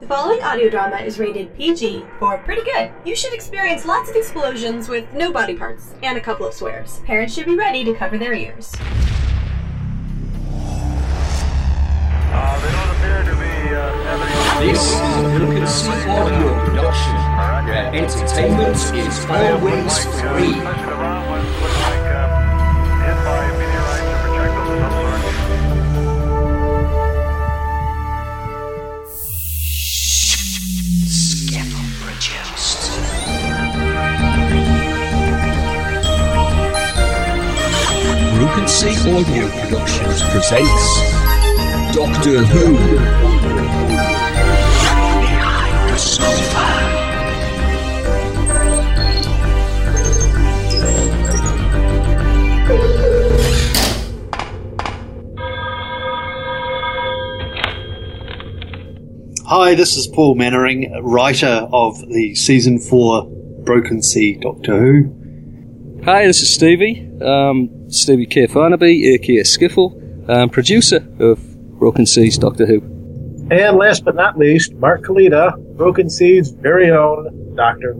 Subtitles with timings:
[0.00, 2.92] The following audio drama is rated PG for pretty good.
[3.04, 7.00] You should experience lots of explosions with no body parts and a couple of swears.
[7.00, 8.72] Parents should be ready to cover their ears.
[12.30, 17.16] Uh, they don't appear to be uh, having This is a Wilkinson audio production
[17.66, 21.37] where entertainment is always free.
[38.80, 41.00] Wilkinson Audio Productions presents
[41.92, 42.76] Doctor Who.
[45.18, 46.64] Behind the sofa.
[59.46, 63.26] Hi, this is Paul Mannering, writer of the season four
[63.64, 66.02] Broken Sea Doctor Who.
[66.04, 68.46] Hi, this is Stevie, um, Stevie K.
[68.46, 71.38] Farnaby, aka Skiffle, um, producer of
[71.78, 72.80] Broken Seas Doctor Who.
[73.50, 77.96] And last but not least, Mark Kalita, Broken Seas' very own Doctor.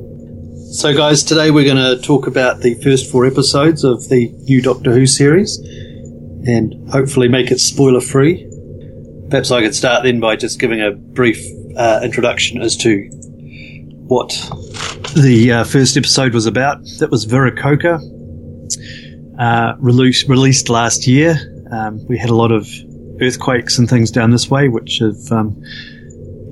[0.72, 4.60] So, guys, today we're going to talk about the first four episodes of the new
[4.60, 8.46] Doctor Who series and hopefully make it spoiler free.
[9.30, 11.42] Perhaps I could start then by just giving a brief
[11.76, 13.08] uh, introduction as to
[14.08, 14.30] what
[15.16, 16.78] the uh, first episode was about.
[16.98, 17.98] That was Viracocha,
[19.38, 21.36] uh, released, released last year.
[21.70, 22.68] Um, we had a lot of
[23.20, 25.62] earthquakes and things down this way, which have um,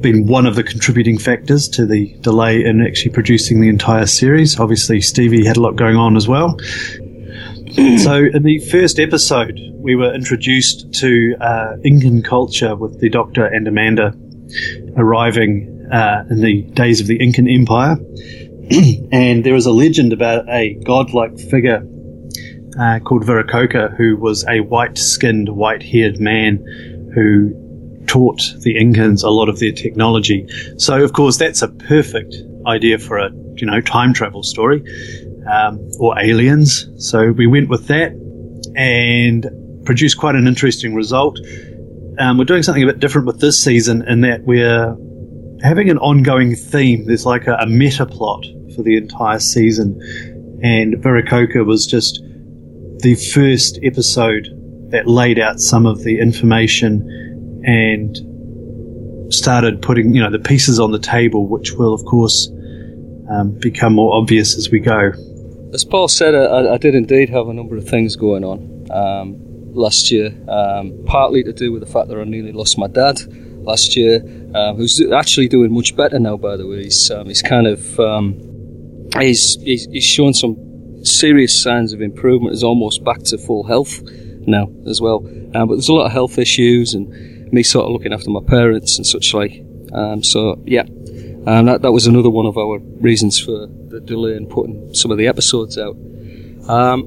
[0.01, 4.59] been one of the contributing factors to the delay in actually producing the entire series.
[4.61, 6.59] Obviously, Stevie had a lot going on as well.
[7.99, 13.45] so, in the first episode, we were introduced to uh, Incan culture with the Doctor
[13.45, 14.15] and Amanda
[14.97, 17.97] arriving uh, in the days of the Incan Empire.
[19.13, 21.87] and there was a legend about a godlike figure
[22.79, 26.59] uh, called Viracocha, who was a white skinned, white haired man
[27.15, 27.53] who
[28.07, 30.47] taught the Incans a lot of their technology.
[30.77, 32.35] So, of course, that's a perfect
[32.67, 34.83] idea for a you know time travel story
[35.51, 36.89] um, or aliens.
[36.99, 38.13] So we went with that
[38.77, 39.47] and
[39.85, 41.39] produced quite an interesting result.
[42.19, 44.97] Um, we're doing something a bit different with this season in that we're
[45.63, 47.07] having an ongoing theme.
[47.07, 48.45] There's like a, a meta plot
[48.75, 50.01] for the entire season,
[50.63, 52.23] and Viracocha was just
[52.99, 54.49] the first episode
[54.91, 60.93] that laid out some of the information and started putting you know the pieces on
[60.93, 62.49] the table, which will of course
[63.31, 65.13] um, become more obvious as we go.
[65.73, 69.37] As Paul said, I, I did indeed have a number of things going on um,
[69.75, 73.21] last year, um, partly to do with the fact that I nearly lost my dad
[73.63, 74.23] last year,
[74.55, 76.85] um, who's actually doing much better now, by the way.
[76.85, 78.39] He's, um, he's kind of um,
[79.19, 80.57] he's, he's, he's shown some
[81.07, 82.55] serious signs of improvement.
[82.55, 84.01] Is almost back to full health
[84.47, 85.27] now as well.
[85.55, 88.41] Um, but there's a lot of health issues and me sort of looking after my
[88.47, 89.63] parents and such like.
[89.93, 90.83] Um, so yeah,
[91.47, 95.11] um, that that was another one of our reasons for the delay in putting some
[95.11, 95.97] of the episodes out.
[96.69, 97.05] Um,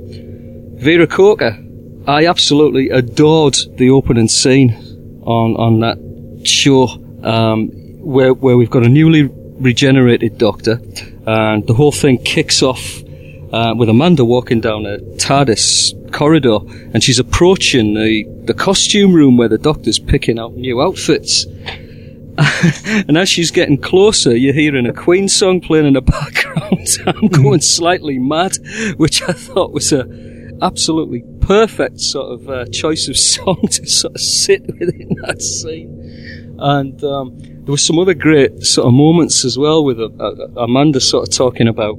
[0.78, 6.88] Viracocha, I absolutely adored the opening scene on on that show
[7.24, 10.80] um, where where we've got a newly regenerated Doctor,
[11.28, 13.04] and the whole thing kicks off
[13.52, 16.60] uh, with Amanda walking down a TARDIS corridor,
[16.94, 21.46] and she's approaching the, the costume room where the Doctor's picking out new outfits.
[23.08, 26.88] and as she's getting closer, you're hearing a Queen song playing in the background.
[27.06, 28.58] I'm going slightly mad,
[28.98, 30.08] which I thought was a
[30.62, 36.56] absolutely perfect sort of uh, choice of song to sort of sit within that scene.
[36.60, 40.48] And um, there were some other great sort of moments as well with uh, uh,
[40.58, 41.98] Amanda sort of talking about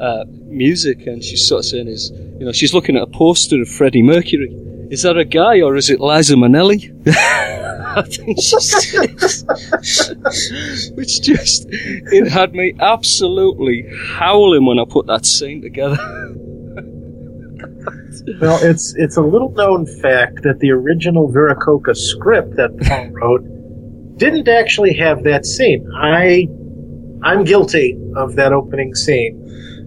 [0.00, 3.60] uh, music, and she's sort of saying, "Is you know, she's looking at a poster
[3.60, 4.50] of Freddie Mercury.
[4.90, 6.90] Is that a guy or is it Liza Minnelli?"
[7.96, 9.44] I think she says,
[10.94, 15.96] which just it had me absolutely howling when I put that scene together.
[18.40, 24.16] Well, it's it's a little known fact that the original Viracocha script that Paul wrote
[24.16, 25.86] didn't actually have that scene.
[25.94, 26.48] I
[27.22, 29.40] I'm guilty of that opening scene.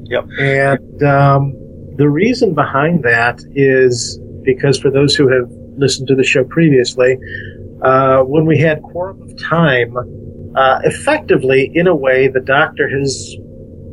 [0.10, 0.26] Yep.
[0.40, 1.54] And um,
[1.96, 7.18] the reason behind that is because for those who have listened to the show previously,
[7.82, 9.96] uh, when we had Quorum of Time,
[10.56, 13.36] uh, effectively, in a way, the Doctor has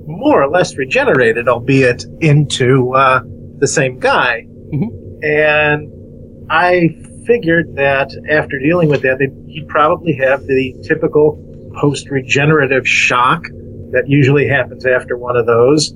[0.06, 3.20] more or less regenerated, albeit into uh,
[3.58, 4.46] the same guy.
[5.22, 5.90] And
[6.50, 6.88] I
[7.26, 11.40] figured that after dealing with that, that he'd probably have the typical
[11.76, 13.44] post regenerative shock
[13.90, 15.94] that usually happens after one of those.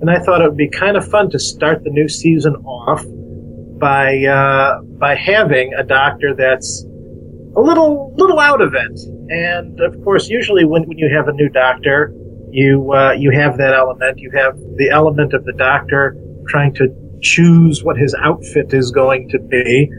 [0.00, 3.04] And I thought it would be kind of fun to start the new season off
[3.78, 6.84] by uh, by having a doctor that's
[7.56, 9.00] a little little out of it.
[9.30, 12.14] And of course, usually when, when you have a new doctor,
[12.50, 14.18] you uh, you have that element.
[14.18, 16.16] You have the element of the doctor
[16.48, 16.88] trying to
[17.22, 19.90] choose what his outfit is going to be.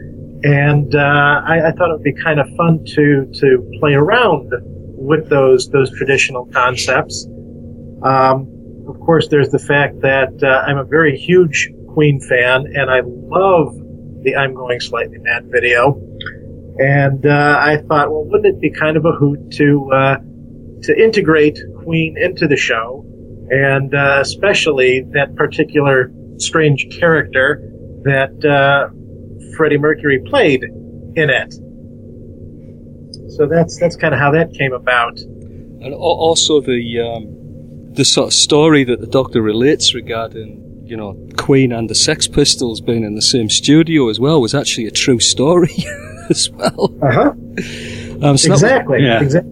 [0.44, 4.52] And uh, I, I thought it would be kind of fun to to play around
[4.96, 7.26] with those those traditional concepts.
[8.02, 8.51] Um,
[9.04, 13.74] course, there's the fact that uh, I'm a very huge Queen fan, and I love
[14.22, 16.00] the "I'm Going Slightly Mad" video.
[16.78, 20.16] And uh, I thought, well, wouldn't it be kind of a hoot to uh,
[20.82, 23.04] to integrate Queen into the show,
[23.50, 27.60] and uh, especially that particular strange character
[28.04, 28.88] that uh,
[29.56, 31.54] Freddie Mercury played in it.
[33.36, 35.18] So that's that's kind of how that came about.
[35.20, 37.41] And also the um,
[37.94, 42.28] the sort of story that the Doctor relates regarding you know Queen and the Sex
[42.28, 45.74] Pistols being in the same studio as well was actually a true story
[46.30, 46.94] as well.
[47.02, 47.32] Uh huh.
[48.22, 49.02] Um, so exactly.
[49.02, 49.20] yeah.
[49.20, 49.50] Exactly.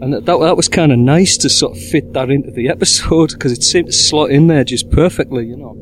[0.00, 3.32] And that, that was kind of nice to sort of fit that into the episode
[3.32, 5.76] because it seemed to slot in there just perfectly, you know.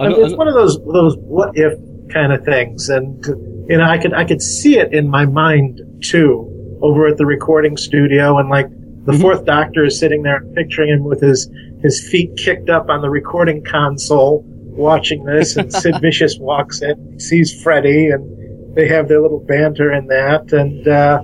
[0.00, 1.78] I mean, it's one of those those what if
[2.10, 3.22] kind of things, and
[3.68, 7.26] you know, I could I could see it in my mind too over at the
[7.26, 8.66] recording studio, and like
[9.06, 9.20] the Mhm.
[9.20, 11.50] fourth Doctor is sitting there, picturing him with his
[11.82, 17.18] his feet kicked up on the recording console, watching this, and Sid Vicious walks in,
[17.18, 21.22] sees Freddy, and they have their little banter in that, and uh,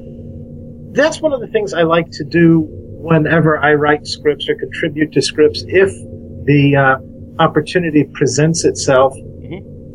[0.93, 5.13] that's one of the things I like to do whenever I write scripts or contribute
[5.13, 5.63] to scripts.
[5.69, 5.91] If
[6.47, 6.97] the uh,
[7.43, 9.15] opportunity presents itself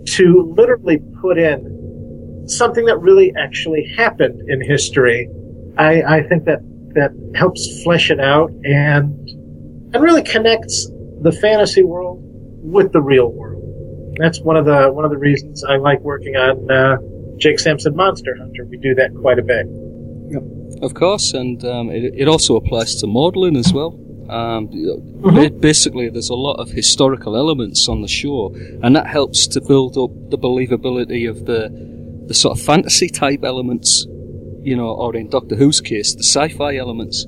[0.05, 5.27] to literally put in something that really actually happened in history,
[5.77, 6.59] I, I think that
[6.95, 9.17] that helps flesh it out and
[9.93, 10.87] and really connects
[11.21, 12.19] the fantasy world
[12.63, 13.61] with the real world.
[14.17, 16.97] That's one of the one of the reasons I like working on uh,
[17.37, 18.65] Jake Sampson Monster Hunter.
[18.65, 19.65] We do that quite a bit.
[20.29, 20.83] Yep.
[20.83, 23.99] Of course, and um, it, it also applies to Maudlin as well.
[24.29, 24.69] Um,
[25.21, 29.61] ba- basically, there's a lot of historical elements on the show, and that helps to
[29.61, 31.69] build up the believability of the
[32.27, 34.05] the sort of fantasy type elements,
[34.61, 37.25] you know, or in Doctor Who's case, the sci-fi elements.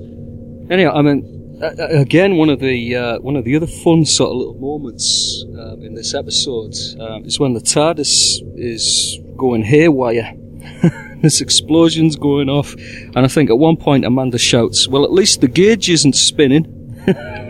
[0.70, 4.36] Anyhow, I mean, again, one of the uh, one of the other fun sort of
[4.36, 10.34] little moments um, in this episode um, is when the TARDIS is going haywire.
[11.20, 15.40] There's explosions going off, and I think at one point Amanda shouts, "Well, at least
[15.40, 16.80] the gauge isn't spinning."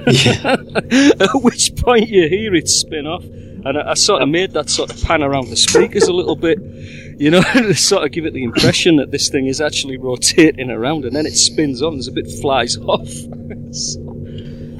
[0.06, 3.24] at which point you hear it spin off,
[3.64, 6.36] and I, I sort of made that sort of pan around the speakers a little
[6.36, 6.58] bit,
[7.18, 10.70] you know, to sort of give it the impression that this thing is actually rotating
[10.70, 11.94] around, and then it spins on.
[11.94, 13.08] There's a bit flies off.
[13.08, 14.00] So,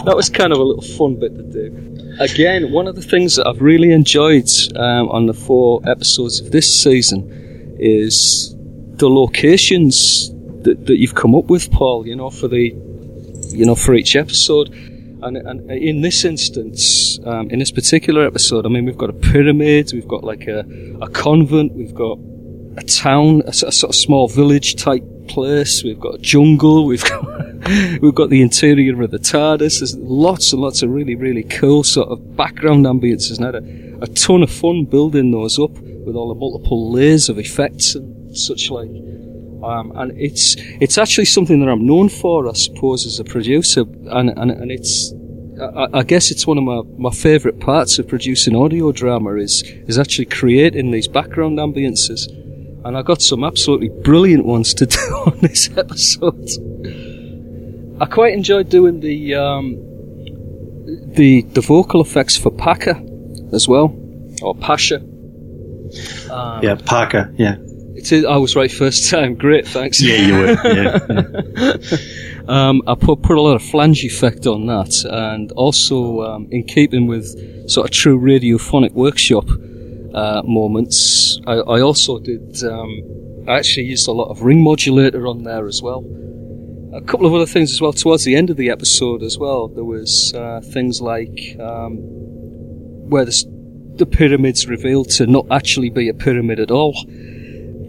[0.04, 2.16] that was kind of a little fun bit to do.
[2.20, 6.50] Again, one of the things that I've really enjoyed um, on the four episodes of
[6.50, 8.54] this season is
[8.96, 10.30] the locations
[10.62, 12.06] that, that you've come up with, Paul.
[12.06, 12.74] You know, for the
[13.48, 14.89] you know for each episode.
[15.22, 19.14] And, and in this instance, um, in this particular episode, I mean, we've got a
[19.14, 20.64] pyramid, we've got like a,
[21.00, 22.18] a convent, we've got
[22.76, 27.24] a town, a sort of small village type place, we've got a jungle, we've got
[28.00, 29.80] we've got the interior of the TARDIS.
[29.80, 33.36] There's lots and lots of really, really cool sort of background ambiences.
[33.36, 36.90] And I had a, a ton of fun building those up with all the multiple
[36.90, 38.88] layers of effects and such like.
[39.62, 43.82] Um, and it's it's actually something that I'm known for, I suppose, as a producer,
[43.82, 45.12] and and, and it's
[45.60, 49.62] I, I guess it's one of my, my favourite parts of producing audio drama is
[49.86, 52.26] is actually creating these background ambiences,
[52.84, 56.48] and I got some absolutely brilliant ones to do on this episode.
[58.00, 59.76] I quite enjoyed doing the um,
[61.14, 63.00] the the vocal effects for Packer
[63.52, 63.94] as well,
[64.42, 64.96] or Pasha.
[66.30, 67.34] Um, Yeah, Parker.
[67.36, 67.56] Yeah,
[68.00, 69.34] it is, I was right first time.
[69.34, 70.02] Great, thanks.
[70.02, 70.56] yeah, you were.
[70.80, 71.76] Yeah,
[72.48, 76.64] um, I put put a lot of flange effect on that, and also um, in
[76.64, 79.48] keeping with sort of true radiophonic workshop
[80.14, 82.62] uh, moments, I, I also did.
[82.64, 86.04] Um, I actually used a lot of ring modulator on there as well.
[86.92, 89.68] A couple of other things as well towards the end of the episode as well.
[89.68, 91.98] There was uh, things like um,
[93.08, 96.94] where the, the pyramid's revealed to not actually be a pyramid at all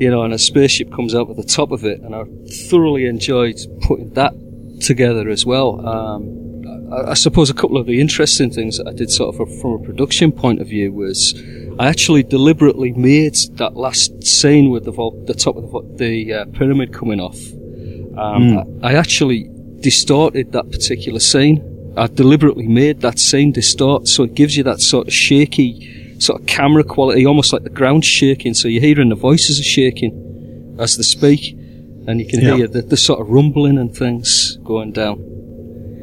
[0.01, 2.24] you know, and a spaceship comes out at the top of it, and I
[2.70, 4.34] thoroughly enjoyed putting that
[4.81, 5.88] together as well.
[5.88, 9.60] Um, I, I suppose a couple of the interesting things that I did sort of
[9.62, 11.39] from a production point of view was
[11.77, 16.34] I actually deliberately made that last scene with the, vol- the top of the, the
[16.34, 17.39] uh, pyramid coming off.
[18.17, 21.93] Um, I, I actually distorted that particular scene.
[21.96, 26.40] I deliberately made that scene distort, so it gives you that sort of shaky, sort
[26.42, 28.54] of camera quality, almost like the ground shaking.
[28.54, 31.54] So you're hearing the voices are shaking as they speak,
[32.08, 32.56] and you can Yeah.
[32.58, 35.16] hear the, the sort of rumbling and things going down.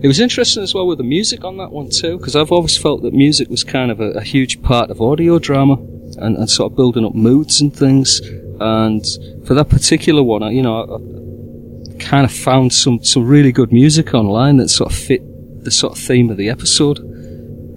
[0.03, 2.77] It was interesting as well with the music on that one too, because I've always
[2.77, 5.75] felt that music was kind of a, a huge part of audio drama
[6.19, 8.21] and, and sort of building up moods and things.
[8.61, 9.05] And
[9.45, 13.51] for that particular one, I, you know, I, I kind of found some, some really
[13.51, 15.23] good music online that sort of fit
[15.65, 16.99] the sort of theme of the episode.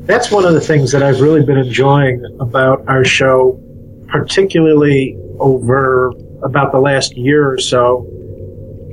[0.05, 3.59] That's one of the things that I've really been enjoying about our show,
[4.07, 6.11] particularly over
[6.43, 8.07] about the last year or so,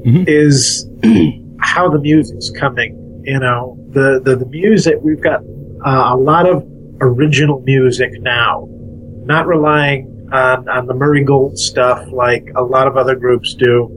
[0.05, 0.25] Mhm.
[0.29, 0.87] is
[1.61, 3.23] how the music's coming.
[3.25, 5.41] You know, the, the, the music, we've got
[5.85, 6.65] uh, a lot of
[7.01, 8.69] original music now,
[9.25, 13.91] not relying on, on the Murray Gold stuff like a lot of other groups do.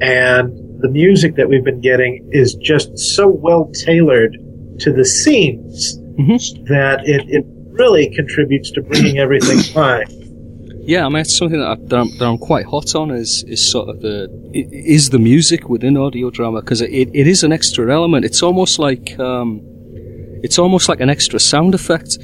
[0.00, 4.36] And the music that we've been getting is just so well tailored
[4.80, 6.66] to the scenes Mhm.
[6.68, 10.06] that it, it really contributes to bringing everything alive.
[10.86, 13.42] Yeah, I mean, it's something that, I, that, I'm, that I'm quite hot on is,
[13.48, 17.52] is sort of the, is the music within audio drama, because it, it is an
[17.52, 18.24] extra element.
[18.26, 19.62] It's almost like, um,
[20.42, 22.18] it's almost like an extra sound effect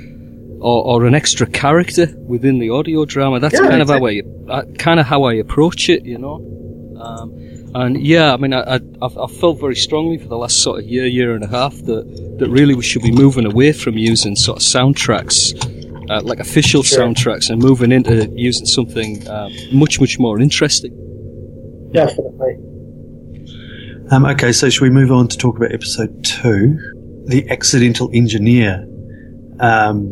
[0.60, 3.40] or, or an extra character within the audio drama.
[3.40, 4.22] That's Yeah, kind of how exactly.
[4.50, 6.34] I, uh, kind of how I approach it, you know?
[7.00, 7.32] Um,
[7.74, 10.80] and yeah, I mean, I, I, I've, I've felt very strongly for the last sort
[10.80, 13.96] of year, year and a half that, that really we should be moving away from
[13.96, 15.54] using sort of soundtracks
[16.10, 17.06] uh, like official Sure.
[17.06, 20.90] soundtracks and moving into using something um, much much more interesting.
[21.92, 22.56] Definitely.
[24.10, 26.76] Um, okay, so should we move on to talk about episode two?
[27.26, 28.84] The accidental engineer
[29.60, 30.10] um,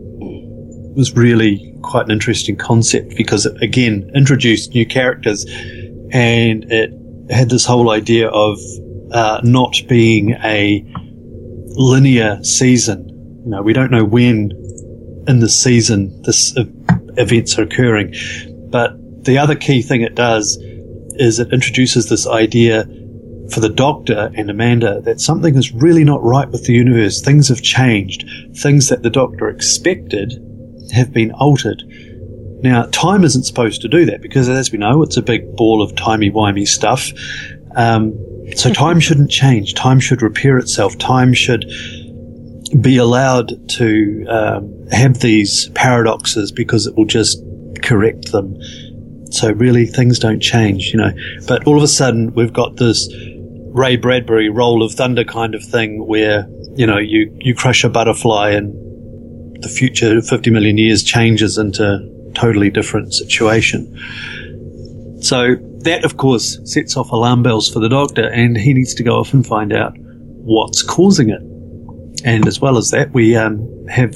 [0.95, 5.45] was really quite an interesting concept because it again introduced new characters
[6.13, 6.93] and it
[7.31, 8.59] had this whole idea of
[9.13, 10.85] uh, not being a
[11.69, 13.09] linear season.
[13.45, 14.53] You know, we don't know when
[15.27, 16.55] in the season this
[17.17, 18.15] events are occurring,
[18.71, 18.93] but
[19.25, 20.59] the other key thing it does
[21.19, 22.85] is it introduces this idea
[23.51, 27.21] for the Doctor and Amanda that something is really not right with the universe.
[27.21, 28.25] Things have changed.
[28.57, 30.33] Things that the Doctor expected
[30.93, 31.83] have been altered.
[32.61, 35.81] Now, time isn't supposed to do that because, as we know, it's a big ball
[35.81, 37.11] of timey-wimey stuff.
[37.77, 38.15] Um,
[38.57, 39.75] so time shouldn't change.
[39.75, 40.99] Time should repair itself.
[40.99, 41.65] Time should
[42.81, 47.43] be allowed to um, have these paradoxes because it will just
[47.83, 48.59] correct them.
[49.31, 51.13] So really, things don't change, you know.
[51.47, 53.09] But all of a sudden, we've got this
[53.73, 57.89] Ray Bradbury roll of thunder kind of thing where, you know, you, you crush a
[57.89, 63.83] butterfly and the future 50 million years changes into totally different situation.
[65.21, 69.03] So that, of course, sets off alarm bells for the doctor and he needs to
[69.03, 71.43] go off and find out what's causing it.
[72.25, 74.15] And as well as that, we um, have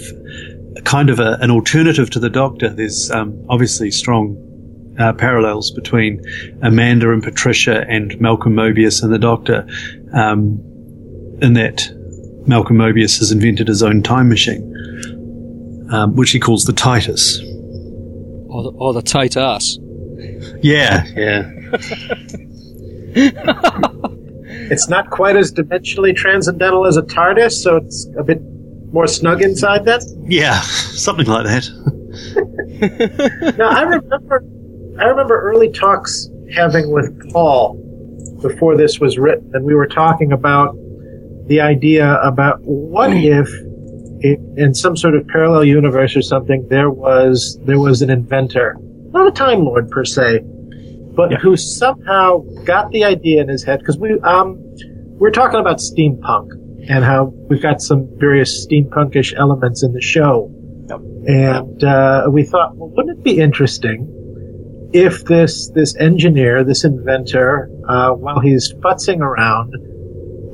[0.84, 2.68] kind of a, an alternative to the doctor.
[2.68, 4.36] There's um, obviously strong
[4.98, 6.22] uh, parallels between
[6.62, 9.66] Amanda and Patricia and Malcolm Mobius and the Doctor,
[10.12, 10.60] um,
[11.40, 11.88] in that
[12.46, 17.40] Malcolm Mobius has invented his own time machine, um, which he calls the Titus.
[18.52, 19.78] Or the, or the tight ass.
[20.62, 21.50] Yeah, yeah,
[24.70, 28.40] It's not quite as dimensionally transcendental as a TARDIS, so it's a bit
[28.92, 30.00] more snug inside then.
[30.26, 31.68] yeah, something like that.
[33.58, 34.44] Now I remember,
[35.00, 37.74] I remember early talks having with Paul
[38.42, 40.76] before this was written, and we were talking about
[41.46, 43.48] the idea about what if,
[44.56, 48.76] in, some sort of parallel universe or something, there was there was an inventor,
[49.12, 50.40] not a time lord per se,
[51.14, 51.38] but Yeah.
[51.38, 54.58] who somehow got the idea in his head because we um
[55.18, 56.48] we're talking about steampunk
[56.88, 60.50] and how we've got some various steampunkish elements in the show.
[61.24, 64.08] And uh, we thought, well, wouldn't it be interesting
[64.92, 69.72] if this this engineer, this inventor, uh, while he's futzing around,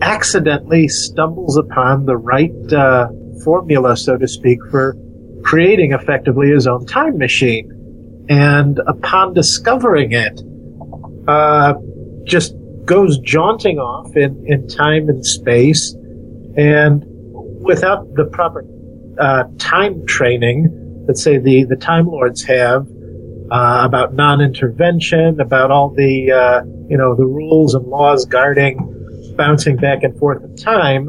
[0.02, 3.08] accidentally stumbles upon the right uh,
[3.42, 4.96] formula, so to speak, for
[5.42, 10.40] creating effectively his own time machine, and upon discovering it,
[11.28, 11.74] uh,
[12.24, 12.54] just
[12.84, 15.94] goes jaunting off in, in time and space,
[16.56, 17.04] and
[17.60, 18.64] without the proper
[19.18, 22.86] uh, time training that say the, the Time Lords have
[23.50, 28.94] uh, about non-intervention, about all the uh, you know the rules and laws guarding
[29.36, 31.08] bouncing back and forth in time.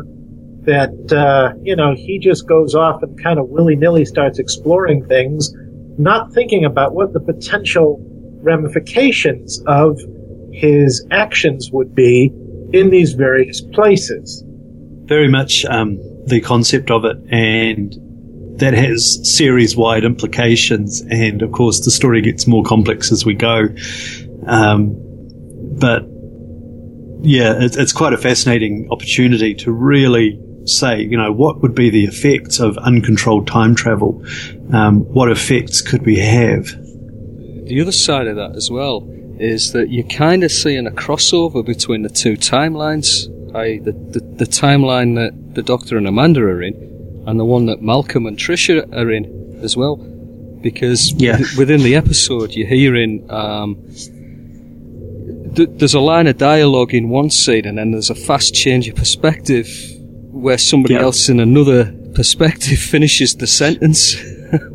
[0.65, 5.53] That uh, you know he just goes off and kind of willy-nilly starts exploring things,
[5.97, 7.97] not thinking about what the potential
[8.41, 9.99] ramifications of
[10.51, 12.31] his actions would be
[12.73, 14.43] in these various places.
[15.09, 15.97] very much um,
[16.27, 17.95] the concept of it, and
[18.59, 21.01] that has series wide implications.
[21.09, 23.67] And of course, the story gets more complex as we go.
[24.45, 24.95] Um,
[25.79, 26.03] but
[27.21, 30.39] yeah, it's quite a fascinating opportunity to really
[30.69, 34.23] say, you know, what would be the effects of uncontrolled time travel?
[34.71, 36.65] Um, what effects could we have?
[37.65, 39.07] The other side of that as well
[39.39, 43.07] is that you're kind of seeing a crossover between the two timelines,
[43.55, 47.65] i.e., the, the, the timeline that the Doctor and Amanda are in, and the one
[47.67, 49.95] that Malcolm and Trisha are in as well.
[50.61, 51.33] Because Yeah.
[51.37, 53.77] wi- within the episode, you're hearing um,
[55.53, 58.95] there's a line of dialogue in one scene, and then there's a fast change of
[58.95, 59.67] perspective
[60.39, 61.01] where somebody Yeah.
[61.01, 64.15] else in another perspective finishes the sentence.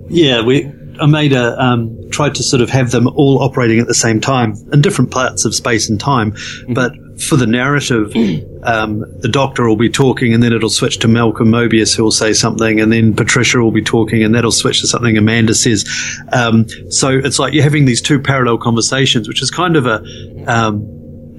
[0.08, 3.88] Yeah, we I made a um, tried to sort of have them all operating at
[3.88, 6.36] the same time in different parts of space and time,
[6.68, 8.12] but for the narrative,
[8.62, 12.12] um, the Doctor will be talking, and then it'll switch to Malcolm Mobius, who will
[12.12, 15.84] say something, and then Patricia will be talking, and that'll switch to something Amanda says.
[16.32, 20.04] Um, so it's like you're having these two parallel conversations, which is kind of a
[20.46, 20.86] um,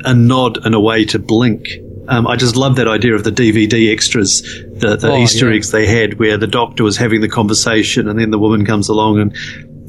[0.03, 1.67] a nod and a way to blink.
[2.07, 5.55] Um, I just love that idea of the DVD extras, the, the Oh, Easter yeah.
[5.55, 8.89] eggs they had, where the doctor was having the conversation and then the woman comes
[8.89, 9.35] along and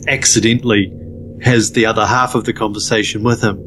[0.09, 0.93] accidentally
[1.43, 3.59] has the other half of the conversation with him.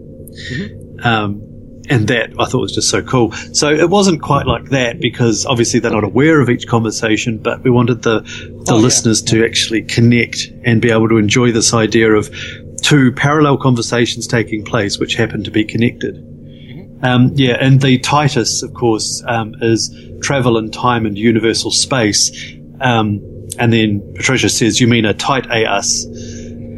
[1.04, 1.44] Um,
[1.92, 3.32] and that I thought was just so cool.
[3.32, 7.64] So it wasn't quite like that because obviously they're not aware of each conversation, but
[7.64, 8.82] we wanted the, the Oh, yeah.
[8.84, 12.30] listeners to actually connect and be able to enjoy this idea of
[12.84, 16.24] two parallel conversations taking place which happen to be connected.
[17.02, 22.32] Um, yeah, and the Titus, of course, um, is travel in time and universal space.
[22.82, 23.22] Um,
[23.58, 26.06] and then Patricia says, "You mean a tight a us?"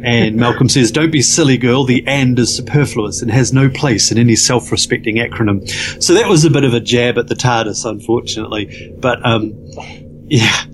[0.04, 1.84] And Malcolm says, "Don't be silly, girl.
[1.84, 5.68] The and is superfluous and has no place in any self-respecting acronym."
[6.02, 8.94] So that was a bit of a jab at the TARDIS, unfortunately.
[8.98, 9.54] But um,
[10.28, 10.64] yeah,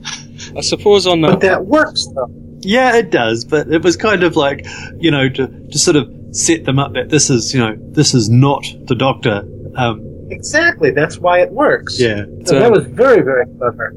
[0.56, 2.30] I suppose on But that that works, though.
[2.60, 3.44] yeah, it does.
[3.44, 4.66] But it was kind of like,
[4.98, 8.14] you know, to to sort of set them up that this is, you know, this
[8.14, 9.44] is not the Doctor.
[9.76, 10.90] Um, Exactly.
[10.90, 11.98] That's why it works.
[11.98, 12.24] yeah.
[12.44, 13.94] So that was very, very clever.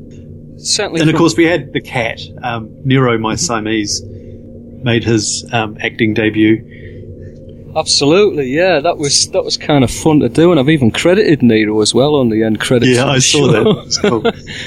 [0.57, 5.77] certainly And of course, we had the cat, um, Nero, my Siamese, made his um,
[5.81, 7.71] acting debut.
[7.75, 8.79] Absolutely, yeah.
[8.81, 11.93] That was that was kind of fun to do, and I've even credited Nero as
[11.93, 12.97] well on the end credits.
[12.97, 13.73] Yeah, I saw show.
[13.73, 13.97] that.
[14.01, 14.21] Cool.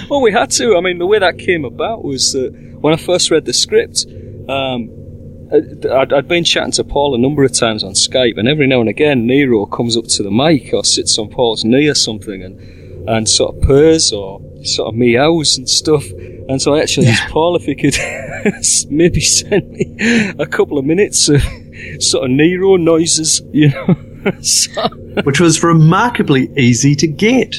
[0.11, 0.77] well, we had to.
[0.77, 4.07] I mean, the way that came about was that when I first read the script,
[4.49, 4.89] um,
[5.55, 8.67] Uh, I'd, I'd been chatting to Paul a number of times on Skype, and every
[8.67, 11.95] now and again, Nero comes up to the mic or sits on Paul's knee or
[11.95, 16.05] something, and and sort of purrs or sort of meows and stuff.
[16.49, 17.97] And so I actually asked Paul if he could
[18.91, 21.43] maybe send me a couple of minutes of
[21.99, 23.97] sort of Nero noises, you know.
[24.41, 24.83] so,
[25.25, 27.57] which was remarkably easy to get.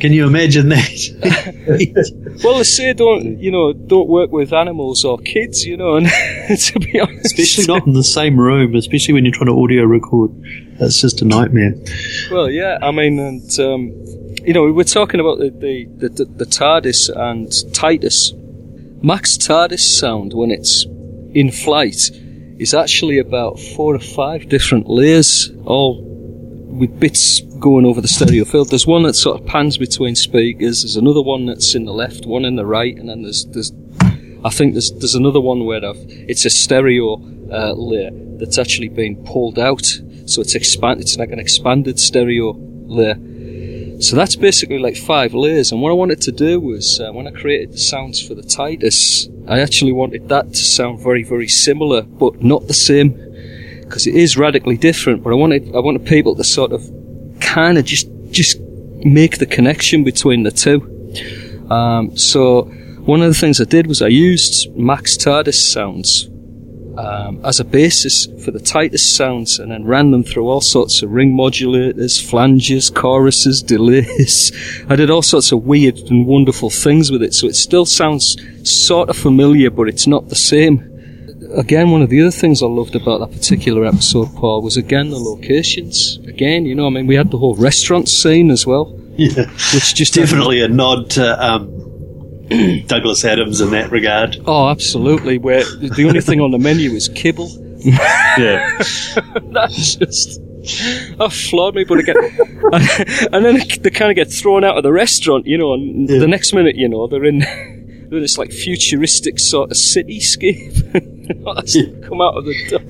[0.00, 2.14] Can you imagine that?
[2.42, 6.00] well, they say don't, you know, don't work with animals or kids, you know.
[6.50, 9.62] And to be honest, especially not in the same room, especially when you're trying to
[9.62, 10.30] audio record.
[10.78, 11.74] That's just a nightmare.
[12.30, 13.92] Well, yeah, I mean, and um,
[14.44, 18.32] you know, we were talking about the the, the, the, the TARDIS and Titus.
[19.02, 20.86] Max TARDIS sound when it's
[21.32, 22.10] in flight
[22.58, 28.44] is actually about four or five different layers, all with bits going over the stereo
[28.44, 28.70] field.
[28.70, 30.82] There's one that sort of pans between speakers.
[30.82, 33.72] There's another one that's in the left, one in the right, and then there's there's
[34.44, 37.14] I think there's there's another one where I've, it's a stereo
[37.52, 39.84] uh, layer that's actually been pulled out,
[40.26, 41.00] so it's expand.
[41.00, 43.16] It's like an expanded stereo layer.
[44.00, 45.72] So that's basically like five layers.
[45.72, 48.42] And what I wanted to do was uh, when I created the sounds for the
[48.42, 53.10] Titus, I actually wanted that to sound very very similar, but not the same,
[53.82, 55.22] because it is radically different.
[55.22, 56.99] But I wanted I wanted people to sort of
[57.54, 58.60] kind of just just
[59.04, 60.78] make the connection between the two.
[61.70, 62.62] Um, so
[63.04, 66.28] one of the things I did was I used Max TARDIS sounds
[66.96, 71.02] um, as a basis for the Titus sounds and then ran them through all sorts
[71.02, 74.52] of ring modulators, flanges, choruses, delays.
[74.88, 78.36] I did all sorts of weird and wonderful things with it, so it still sounds
[78.64, 80.89] sort of familiar, but it's not the same.
[81.54, 85.10] Again, one of the other things I loved about that particular episode, Paul, was again
[85.10, 86.18] the locations.
[86.26, 89.94] Again, you know, I mean, we had the whole restaurant scene as well, Yeah, which
[89.94, 91.68] just definitely a nod to um,
[92.86, 94.36] Douglas Adams in that regard.
[94.46, 95.38] Oh, absolutely.
[95.38, 97.50] Where the only thing on the menu is kibble.
[97.78, 98.78] Yeah,
[99.52, 100.40] That's just.
[101.16, 102.16] That floored me, but again,
[103.32, 106.18] and then they kind of get thrown out of the restaurant, you know, and Yeah.
[106.18, 107.40] the next minute, you know, they're in,
[108.10, 111.06] they're this like futuristic sort of cityscape.
[111.30, 112.80] You know, come out of the door.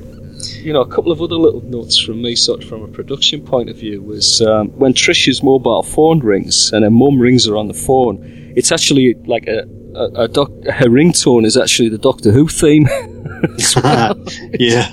[0.63, 3.45] you know, a couple of other little notes from me, sort of from a production
[3.45, 7.55] point of view, was um, when Trisha's mobile phone rings and her mum rings her
[7.57, 8.19] on the phone.
[8.57, 12.87] It's actually like a, a, a doc, her ringtone is actually the Doctor Who theme,
[14.59, 14.91] yeah.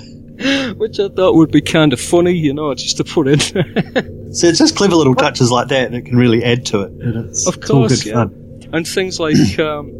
[0.74, 3.40] which I thought would be kind of funny, you know, just to put in.
[3.40, 6.92] So it's just clever little touches like that that can really add to it.
[6.92, 8.12] And Of course, yeah.
[8.12, 8.37] fun.
[8.72, 9.92] And things like um,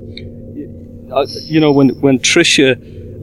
[1.13, 2.77] uh, you know when when Trisha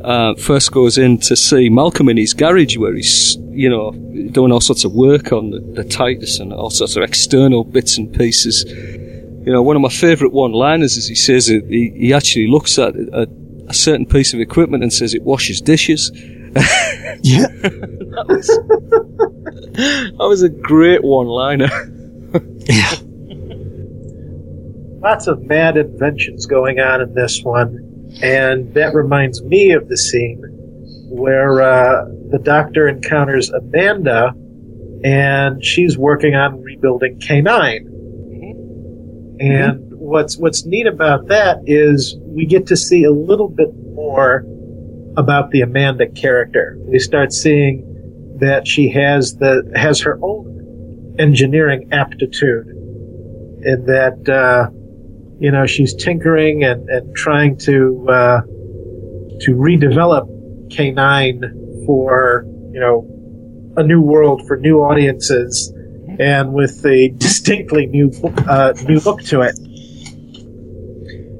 [0.03, 3.91] uh, first goes in to see Malcolm in his garage where he's you know
[4.31, 7.97] doing all sorts of work on the, the Titus and all sorts of external bits
[7.97, 8.65] and pieces.
[8.67, 12.95] You know, one of my favourite one-liners is he says he, he actually looks at
[12.95, 13.29] a,
[13.67, 16.11] a certain piece of equipment and says it washes dishes.
[17.21, 17.47] Yeah.
[18.15, 18.47] That was,
[20.17, 21.69] that was a great one-liner.
[22.67, 22.95] Yeah.
[25.05, 29.97] Lots of mad inventions going on in this one, and that reminds me of the
[29.97, 30.41] scene
[31.11, 34.33] where uh, the doctor encounters Amanda,
[35.03, 37.85] and she's working on rebuilding K9.
[39.39, 44.43] And what's what's neat about that is we get to see a little bit more
[45.17, 46.79] about the Amanda character.
[46.79, 54.71] We start seeing that she has the has her own engineering aptitude, and that uh,
[55.39, 58.41] you know she's tinkering and, and trying to uh,
[59.41, 60.27] to redevelop
[60.69, 65.73] K9 for you know a new world for new audiences
[66.19, 68.11] and with a distinctly new
[68.47, 69.57] uh, new look to it.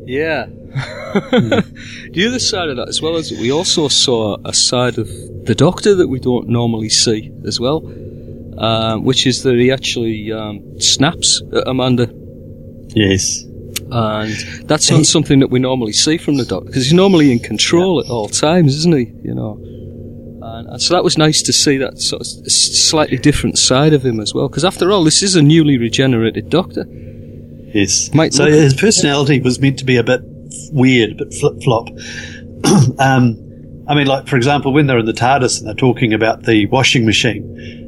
[0.08, 0.45] Yeah.
[1.31, 5.08] the other side of that, as well as we also saw a side of
[5.45, 7.77] the Doctor that we don't normally see as well,
[8.58, 12.10] um, which is that he actually um, snaps at Amanda,
[12.95, 13.44] Yes.
[13.91, 14.34] And
[14.67, 18.00] that's not something that we normally see from the Doctor because he's normally in control
[18.00, 19.12] at all times, isn't he?
[19.24, 19.62] You know.
[20.41, 24.06] And, and so that was nice to see that sort of slightly different side of
[24.06, 24.48] him as well.
[24.48, 26.86] Because after all, this is a newly regenerated Doctor.
[27.74, 28.13] Yes.
[28.13, 30.21] Might so his personality was meant to be a bit
[30.71, 31.89] weird, a bit flip flop.
[33.00, 36.43] um, I mean, like for example, when they're in the TARDIS and they're talking about
[36.43, 37.85] the washing machine,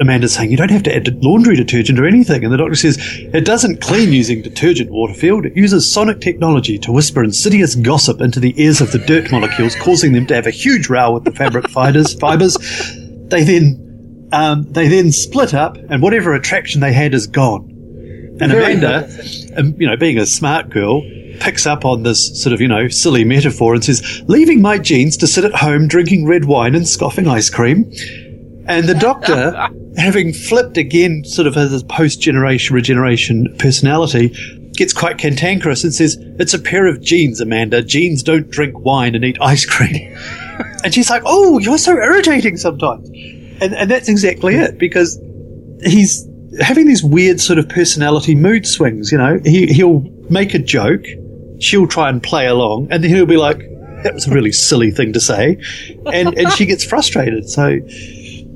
[0.00, 2.98] Amanda's saying you don't have to add laundry detergent or anything, and the doctor says
[3.00, 4.90] it doesn't clean using detergent.
[4.90, 9.30] Waterfield it uses sonic technology to whisper insidious gossip into the ears of the dirt
[9.30, 12.14] molecules, causing them to have a huge row with the fabric fibers.
[12.18, 12.56] Fibers.
[13.28, 17.68] They then um, they then split up, and whatever attraction they had is gone.
[18.40, 19.06] And Very Amanda,
[19.56, 21.02] um, you know, being a smart girl,
[21.40, 25.16] picks up on this sort of, you know, silly metaphor and says, leaving my jeans
[25.18, 27.90] to sit at home drinking red wine and scoffing ice cream.
[28.70, 34.34] And the doctor, having flipped again sort of his post-generation regeneration personality,
[34.72, 37.82] gets quite cantankerous and says, it's a pair of jeans, Amanda.
[37.82, 40.16] Jeans don't drink wine and eat ice cream.
[40.84, 43.08] and she's like, oh, you're so irritating sometimes.
[43.60, 45.20] And, and that's exactly it, because
[45.82, 46.26] he's
[46.58, 49.12] having these weird sort of personality mood swings.
[49.12, 51.04] You know, he he'll make a joke,
[51.60, 53.58] she'll try and play along, and then he'll be like,
[54.02, 55.58] "That was a really silly thing to say,"
[56.12, 57.48] and and she gets frustrated.
[57.48, 57.78] So,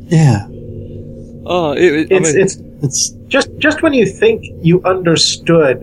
[0.07, 0.47] yeah,
[1.47, 5.81] Oh, it, I It's mean, it's it's just just when you think you understood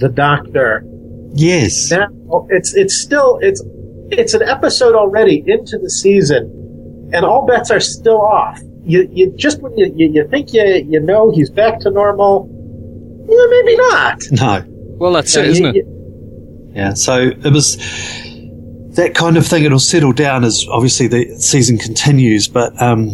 [0.00, 0.84] the Doctor,
[1.34, 2.08] yes, now
[2.50, 3.62] it's it's still it's
[4.10, 8.60] it's an episode already into the season, and all bets are still off.
[8.84, 12.48] You you just when you you, you think you you know he's back to normal,
[13.28, 14.18] yeah, maybe not.
[14.32, 14.64] no,
[14.98, 15.74] well, that's it, You- isn't it?
[15.76, 16.94] you- yeah.
[16.94, 17.76] So it was
[18.96, 19.62] that kind of thing.
[19.64, 23.10] It'll settle down as obviously the season continues, but um,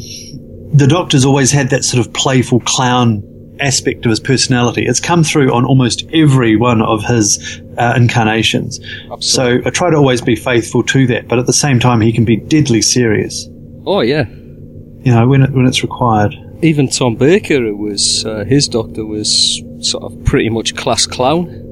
[0.72, 3.22] the Doctor's always had that sort of playful clown
[3.60, 4.86] aspect of his personality.
[4.86, 8.80] It's come through on almost every one of his uh, incarnations.
[9.20, 12.12] So I try to always be faithful to that, but at the same time, he
[12.12, 13.46] can be deadly serious.
[13.84, 14.26] Oh yeah.
[14.28, 16.34] You know, when it, when it's required.
[16.62, 21.69] Even Tom Baker, who was uh, his doctor, was sort of pretty much class clown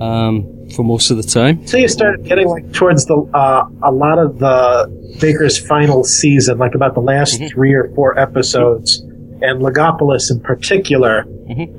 [0.00, 1.58] um, for most of the time.
[1.60, 6.58] until you started getting like towards the uh, a lot of the Baker's final season,
[6.58, 9.00] like about the last three or four episodes,
[9.42, 11.24] and Logopolis in particular.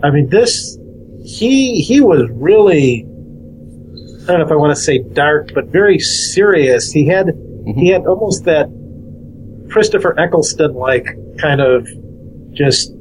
[0.03, 0.77] I mean, this
[1.23, 3.05] he he was really
[4.23, 6.91] I don't know if I want to say dark, but very serious.
[6.91, 7.31] He had
[7.75, 8.67] he had almost that
[9.69, 11.07] Christopher Eccleston like
[11.39, 11.87] kind of
[12.51, 12.91] just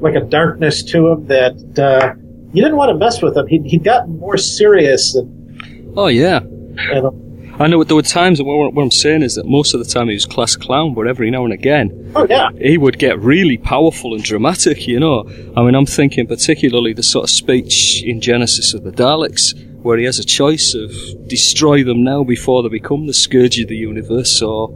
[0.00, 2.14] like a darkness to him that uh,
[2.52, 3.46] you didn't want to mess with him.
[3.46, 5.92] He he'd gotten more serious and.
[5.96, 6.40] Oh yeah.
[6.40, 7.22] and
[7.60, 9.90] I know there were times, and what, what I'm saying is that most of the
[9.90, 13.18] time he was class clown, but every now and again oh yeah, he would get
[13.20, 15.24] really powerful and dramatic, you know.
[15.56, 19.98] I mean, I'm thinking particularly the sort of speech in Genesis of the Daleks, where
[19.98, 20.90] he has a choice of
[21.28, 24.70] destroy them now before they become the scourge of the universe, or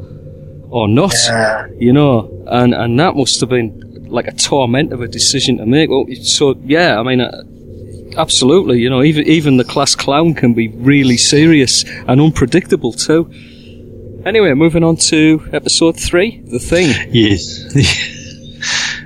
[0.68, 1.14] or not?
[1.28, 1.68] Yeah.
[1.78, 5.66] You know, and and that must have been like a torment of a decision to
[5.66, 5.88] make.
[5.88, 7.20] Well, so yeah, I mean.
[7.20, 7.42] Uh,
[8.16, 13.30] Absolutely, you know, even even the class clown can be really serious and unpredictable too.
[14.24, 16.92] Anyway, moving on to episode three, the thing.
[17.12, 17.62] Yes.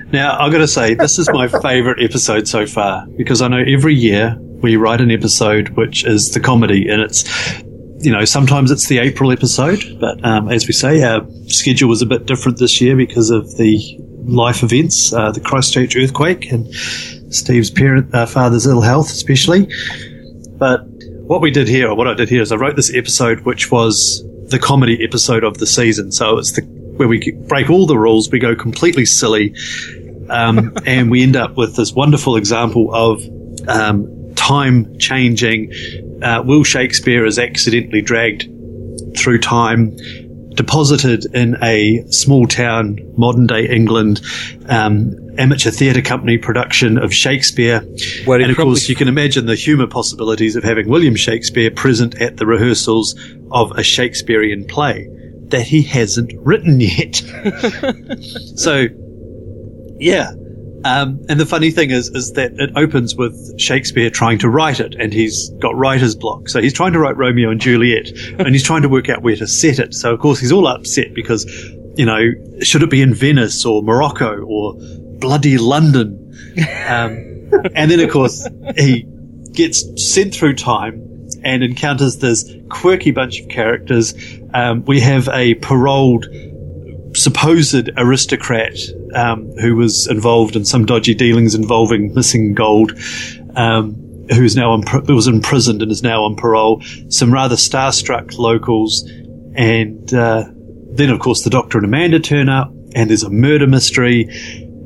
[0.12, 3.62] now, I've got to say, this is my favourite episode so far because I know
[3.66, 7.24] every year we write an episode which is the comedy, and it's,
[7.98, 12.00] you know, sometimes it's the April episode, but um, as we say, our schedule was
[12.00, 13.78] a bit different this year because of the
[14.24, 16.66] life events, uh, the Christchurch earthquake, and
[17.30, 19.68] Steve's parent, uh, father's ill health, especially.
[20.58, 20.84] But
[21.22, 23.70] what we did here, or what I did here, is I wrote this episode, which
[23.70, 26.12] was the comedy episode of the season.
[26.12, 26.62] So it's the
[27.00, 29.54] where we break all the rules, we go completely silly,
[30.28, 33.22] um, and we end up with this wonderful example of
[33.68, 35.72] um, time changing.
[36.22, 38.48] Uh, Will Shakespeare is accidentally dragged
[39.16, 39.96] through time,
[40.50, 44.20] deposited in a small town, modern day England,
[44.68, 47.80] um, amateur theatre company production of Shakespeare.
[47.80, 52.20] He and of course, you can imagine the humour possibilities of having William Shakespeare present
[52.20, 53.18] at the rehearsals
[53.50, 55.08] of a Shakespearean play
[55.50, 57.16] that he hasn't written yet.
[58.56, 58.86] so,
[59.98, 60.32] yeah.
[60.84, 64.80] Um, and the funny thing is, is that it opens with Shakespeare trying to write
[64.80, 66.48] it, and he's got writer's block.
[66.48, 69.36] So he's trying to write Romeo and Juliet, and he's trying to work out where
[69.36, 69.94] to set it.
[69.94, 71.44] So of course he's all upset because,
[71.96, 72.30] you know,
[72.62, 74.74] should it be in Venice or Morocco or
[75.18, 76.34] bloody London?
[76.88, 77.26] Um,
[77.74, 79.06] and then of course he
[79.52, 84.14] gets sent through time and encounters this quirky bunch of characters.
[84.54, 86.26] Um, we have a paroled
[87.14, 88.76] supposed aristocrat
[89.14, 92.92] um, who was involved in some dodgy dealings involving missing gold,
[93.56, 93.94] um,
[94.30, 96.82] who is now who was imprisoned and is now on parole.
[97.08, 99.02] Some rather starstruck locals,
[99.54, 100.44] and uh,
[100.92, 104.28] then of course the Doctor and Amanda turn up, and there's a murder mystery,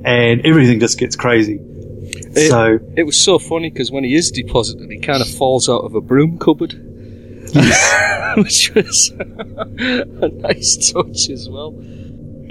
[0.04, 1.58] and everything just gets crazy.
[1.60, 5.68] It- so It was so funny because when he is deposited, he kind of falls
[5.68, 6.72] out of a broom cupboard.
[8.36, 11.70] Which was a nice touch as well.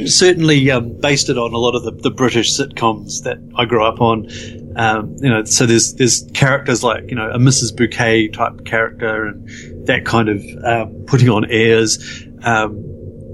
[0.06, 3.84] Certainly um, based it on a lot of the, the British sitcoms that I grew
[3.84, 4.28] up on.
[4.76, 7.76] Um, you know, so there's there's characters like you know a Mrs.
[7.76, 12.26] Bouquet type character and that kind of um, putting on airs.
[12.44, 12.84] Um,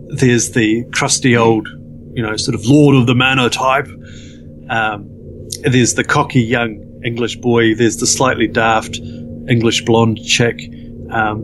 [0.10, 1.67] there's the crusty old,
[2.13, 3.88] you know, sort of Lord of the Manor type.
[4.69, 5.10] Um,
[5.62, 7.76] there's the cocky young English boy.
[7.76, 10.60] There's the slightly daft English blonde chick
[11.12, 11.41] um,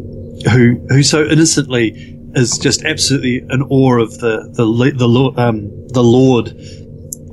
[0.52, 5.70] who who so innocently is just absolutely in awe of the the the Lord, um,
[5.88, 6.50] the Lord,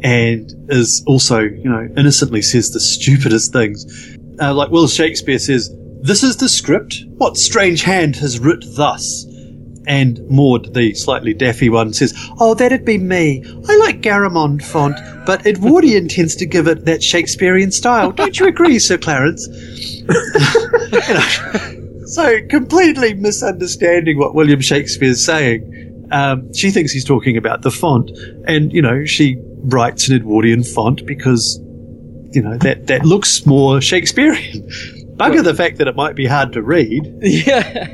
[0.02, 5.74] and is also you know innocently says the stupidest things, uh, like Will Shakespeare says,
[6.00, 7.04] "This is the script.
[7.16, 9.26] What strange hand has writ thus?"
[9.84, 13.44] And Maud, the slightly daffy one, says, "Oh, that'd be me.
[13.68, 18.12] I like Garamond font, but Edwardian tends to give it that Shakespearean style.
[18.12, 19.48] Don't you agree, Sir Clarence?"
[20.92, 21.81] You know,
[22.12, 26.08] so completely misunderstanding what William Shakespeare's saying.
[26.12, 28.10] Um, she thinks he's talking about the font,
[28.46, 31.58] and you know she writes an Edwardian font because
[32.32, 34.68] you know that that looks more Shakespearean.
[35.16, 37.02] Bugger the fact that it might be hard to read.
[37.22, 37.86] Yeah.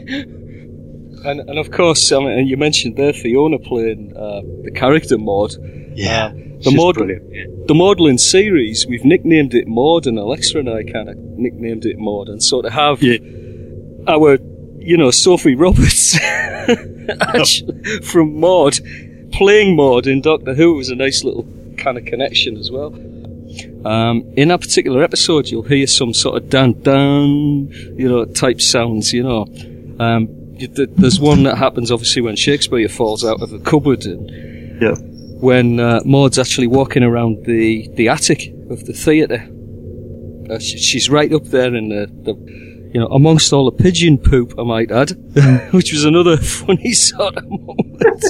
[1.24, 5.52] And, and of course, I mean, you mentioned there Fiona playing uh, the character Maud.
[5.94, 7.24] Yeah, the she's Maud, brilliant.
[7.32, 7.44] Yeah.
[7.66, 11.98] the Maudlin series, we've nicknamed it Maud, and Alexa and I kind of nicknamed it
[11.98, 13.18] Maud, and so to have Yeah.
[14.08, 14.38] Our,
[14.78, 16.18] you know, Sophie Roberts
[17.20, 18.78] actually, from Maud
[19.32, 22.94] playing Maud in Doctor Who was a nice little kind of connection as well.
[23.86, 28.60] Um, in that particular episode, you'll hear some sort of dan dan, you know, type
[28.60, 29.12] sounds.
[29.12, 29.46] You know,
[30.00, 34.30] um, there's one that happens obviously when Shakespeare falls out of a cupboard, and
[34.82, 34.94] Yeah.
[35.40, 39.48] when uh, Maud's actually walking around the, the attic of the theatre.
[40.50, 42.34] Uh, she, she's right up there in the, the,
[42.92, 45.10] you know, amongst all the pigeon poop, I might add,
[45.72, 48.24] which was another funny sort of moment.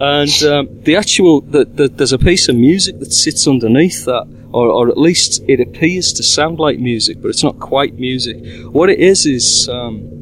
[0.00, 4.26] and um, the actual, the, the, there's a piece of music that sits underneath that,
[4.52, 8.36] or, or at least it appears to sound like music, but it's not quite music.
[8.72, 9.68] What it is is.
[9.68, 10.12] Um,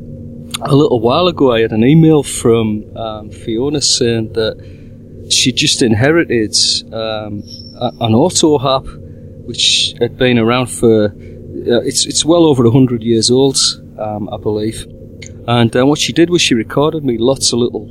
[0.62, 5.82] a little while ago, I had an email from um, Fiona saying that she just
[5.82, 6.54] inherited
[6.92, 7.42] um,
[8.00, 8.86] an auto harp,
[9.46, 11.14] which had been around for
[11.66, 13.58] uh, it's it's well over hundred years old,
[13.98, 14.86] um, I believe.
[15.46, 17.88] And uh, what she did was she recorded me lots of little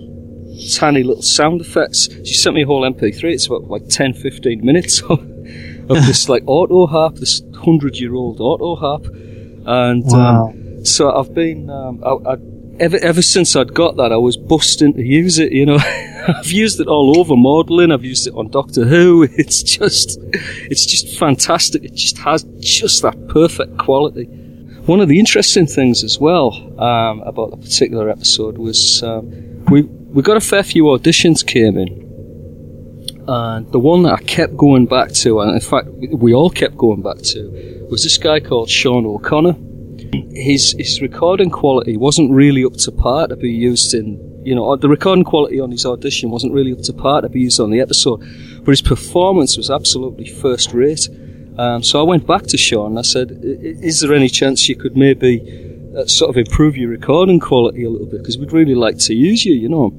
[0.75, 2.09] tiny little sound effects.
[2.25, 3.23] She sent me a whole MP3.
[3.33, 8.13] It's about like 10, 15 minutes of, of this like auto harp, this hundred year
[8.13, 10.03] old auto harp, and.
[10.05, 10.49] Wow.
[10.49, 12.35] Um, so I've been um, I, I,
[12.79, 15.51] ever ever since I'd got that, I was busting to use it.
[15.51, 15.77] You know,
[16.27, 17.91] I've used it all over Maudlin.
[17.91, 19.27] I've used it on Doctor Who.
[19.39, 20.19] It's just,
[20.69, 21.83] it's just fantastic.
[21.83, 24.25] It just has just that perfect quality.
[24.85, 29.83] One of the interesting things as well um, about the particular episode was um, we
[29.83, 34.87] we got a fair few auditions came in, and the one that I kept going
[34.87, 38.69] back to, and in fact we all kept going back to, was this guy called
[38.69, 39.55] Sean O'Connor.
[40.31, 44.75] His his recording quality wasn't really up to par to be used in you know
[44.75, 47.69] the recording quality on his audition wasn't really up to par to be used on
[47.71, 48.19] the episode,
[48.63, 51.07] but his performance was absolutely first rate.
[51.57, 54.69] Um, so I went back to Sean and I said, "I- "Is there any chance
[54.69, 55.41] you could maybe
[55.95, 58.19] uh, sort of improve your recording quality a little bit?
[58.21, 59.93] Because we'd really like to use you, you know."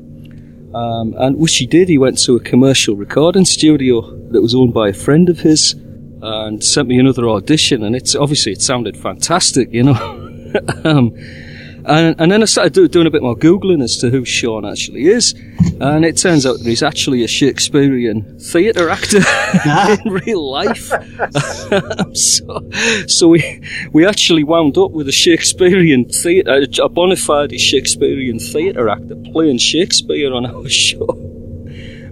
[0.74, 1.88] Um, and which he did.
[1.88, 5.74] He went to a commercial recording studio that was owned by a friend of his,
[6.22, 7.82] and sent me another audition.
[7.82, 9.94] And it's obviously it sounded fantastic, you know.
[10.84, 11.14] um,
[11.84, 14.66] and, and then I started do, doing a bit more googling as to who Sean
[14.66, 15.34] actually is,
[15.80, 19.18] and it turns out that he's actually a Shakespearean theatre actor
[20.04, 20.92] in real life.
[22.14, 22.70] so,
[23.06, 28.88] so we we actually wound up with a Shakespearean theatre, a bona fide Shakespearean theatre
[28.88, 31.06] actor playing Shakespeare on our show,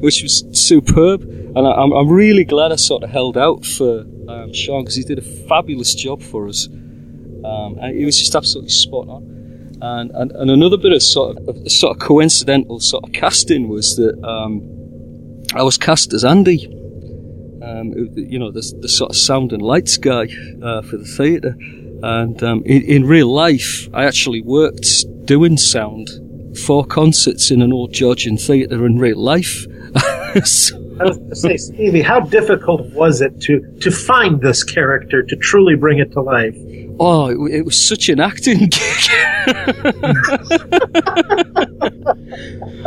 [0.00, 1.22] which was superb.
[1.22, 4.96] And I, I'm, I'm really glad I sort of held out for um, Sean because
[4.96, 6.66] he did a fabulous job for us.
[6.68, 9.78] Um, and he was just absolutely spot on.
[9.80, 13.68] And, and, and another bit of sort of, of sort of coincidental sort of casting
[13.68, 14.62] was that um,
[15.54, 16.66] I was cast as Andy,
[17.62, 20.26] um, you know, the, the sort of sound and lights guy
[20.62, 21.56] uh, for the theatre.
[22.02, 24.86] And um, in, in real life, I actually worked
[25.24, 26.10] doing sound
[26.64, 29.66] for concerts in an old Georgian theatre in real life.
[30.44, 34.64] So- I was going to say, Stevie, how difficult was it to to find this
[34.64, 36.56] character to truly bring it to life?
[37.00, 39.04] Oh, it, it was such an acting gig.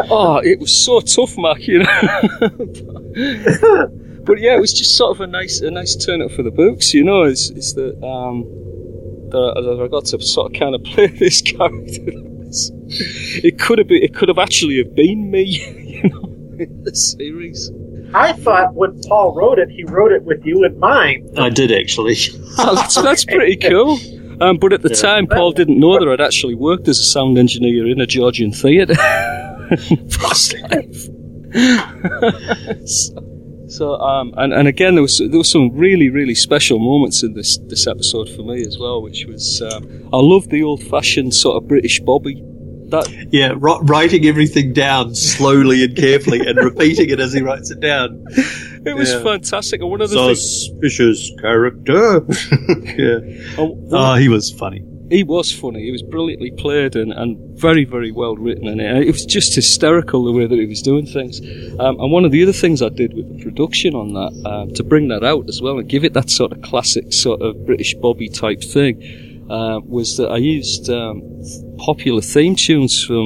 [0.10, 1.68] oh, it was so tough, Mark.
[1.68, 1.88] You know.
[4.26, 6.52] but yeah, it was just sort of a nice, a nice turn up for the
[6.52, 6.94] books.
[6.94, 8.44] You know, is is that um,
[9.30, 12.12] that I got to sort of kind of play this character.
[13.44, 15.44] It could have been, it could have actually have been me.
[16.02, 16.31] You know,
[16.62, 17.72] in the series.
[18.14, 21.40] I thought when Paul wrote it, he wrote it with you in mind.
[21.40, 22.16] I did actually.
[22.58, 23.98] Oh, that's, that's pretty cool.
[24.42, 27.38] Um, but at the time, Paul didn't know that I'd actually worked as a sound
[27.38, 28.96] engineer in a Georgian theatre.
[30.20, 31.08] Past life.
[32.86, 33.24] so,
[33.68, 37.34] so, um, and, and again, there was there was some really really special moments in
[37.34, 41.34] this this episode for me as well, which was um, I love the old fashioned
[41.34, 42.44] sort of British Bobby.
[42.92, 47.80] That Yeah, writing everything down slowly and carefully and repeating it as he writes it
[47.80, 48.24] down.
[48.86, 49.24] it was Yeah.
[49.24, 49.82] fantastic.
[49.82, 52.26] And one of the things, Suspicious character.
[52.98, 53.56] yeah.
[53.58, 54.84] oh, Oh, he was funny.
[55.10, 55.84] he was funny.
[55.84, 58.68] He was brilliantly played and, and very, very well written.
[58.68, 61.40] And it, it was just hysterical the way that he was doing things.
[61.80, 64.74] Um, and one of the other things I did with the production on that, um,
[64.74, 67.66] to bring that out as well and give it that sort of classic sort of
[67.66, 69.02] British Bobby type thing,
[69.58, 71.22] uh, was that I used um,
[71.78, 73.26] popular theme tunes from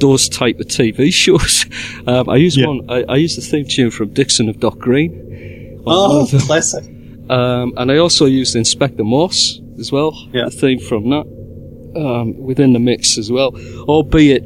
[0.00, 1.66] those type of TV shows.
[2.06, 2.66] Um, I used Yeah.
[2.68, 2.80] one.
[2.90, 5.10] I, I used the theme tune from Dixon of Dock Green.
[5.12, 6.84] on one Oh, of the- classic.
[7.30, 10.44] um, and I also used Inspector Morse as well, Yeah.
[10.46, 11.26] the theme from that,
[12.04, 13.50] um, within the mix as well,
[13.88, 14.44] albeit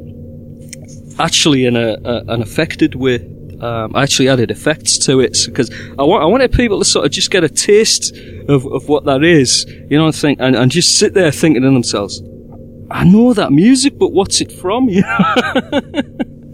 [1.19, 3.17] actually in a, a an affected way.
[3.61, 7.05] Um, I actually added effects to it because I, wa- I wanted people to sort
[7.05, 8.15] of just get a taste
[8.47, 11.63] of, of what that is, you know, and think and, and just sit there thinking
[11.63, 12.21] to themselves,
[12.89, 14.89] I know that music, but what's it from?
[14.99, 15.91] You know,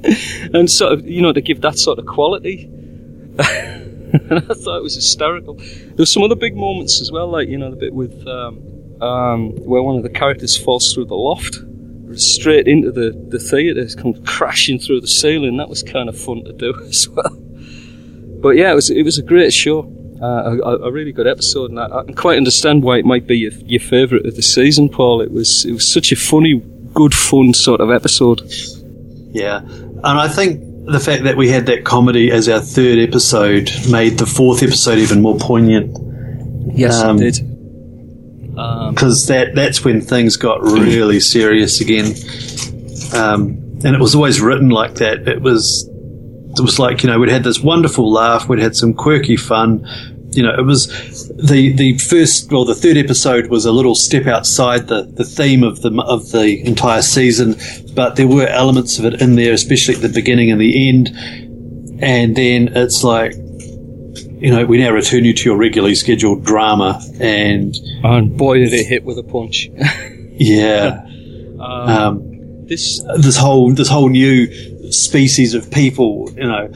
[0.53, 2.65] and sort of you know to give that sort of quality.
[3.39, 5.55] and I thought it was hysterical.
[5.55, 9.01] There were some other big moments as well, like you know the bit with um,
[9.01, 11.57] um, where one of the characters falls through the loft
[12.17, 15.57] straight into the the theatre, comes crashing through the ceiling.
[15.57, 17.35] That was kind of fun to do as well.
[18.41, 19.91] But yeah, it was it was a great show.
[20.21, 23.27] Uh, a, a really good episode, and I, I can quite understand why it might
[23.27, 25.19] be your, your favourite of the season, Paul.
[25.21, 28.41] It was it was such a funny, good, fun sort of episode.
[29.31, 29.59] Yeah.
[29.59, 34.17] And I think the fact that we had that comedy as our third episode made
[34.17, 35.97] the fourth episode even more poignant
[36.73, 37.54] Yes, Um, it did.
[38.57, 42.13] Um, because that that's when things got really serious again.
[43.13, 45.27] Um, and it was always written like that.
[45.27, 45.89] It was
[46.57, 49.85] it was like you know we'd had this wonderful laugh, we'd had some quirky fun.
[50.31, 50.87] You know, it was
[51.29, 55.63] the the first well, the third episode was a little step outside the, the theme
[55.63, 57.55] of the of the entire season,
[57.93, 61.09] but there were elements of it in there, especially at the beginning and the end.
[62.01, 63.33] And then it's like,
[64.45, 68.73] you know, we now return you to your regularly scheduled drama, and and boy, did
[68.73, 69.69] it hit with a punch.
[70.33, 71.01] yeah,
[71.59, 76.71] Um, um, this this whole this whole new species of people, you know,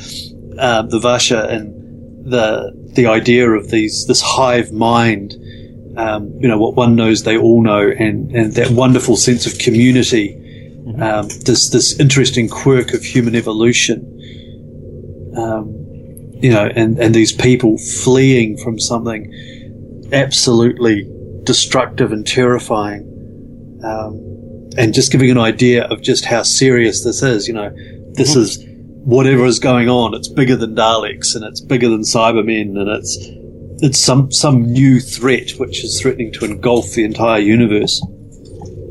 [0.57, 5.35] uh, the Vasha and the the idea of these this hive mind.
[5.95, 9.59] Um, you know what one knows, they all know, and and that wonderful sense of
[9.59, 10.33] community.
[10.99, 14.15] Um, this this interesting quirk of human evolution.
[15.37, 15.78] Um,
[16.41, 19.31] you know, and, and these people fleeing from something
[20.11, 21.07] absolutely
[21.43, 23.05] destructive and terrifying.
[23.83, 24.25] Um,
[24.77, 27.47] and just giving an idea of just how serious this is.
[27.47, 27.69] You know,
[28.13, 28.63] this is
[29.03, 30.13] whatever is going on.
[30.13, 33.17] It's bigger than Daleks and it's bigger than Cybermen and it's
[33.81, 38.01] it's some some new threat which is threatening to engulf the entire universe.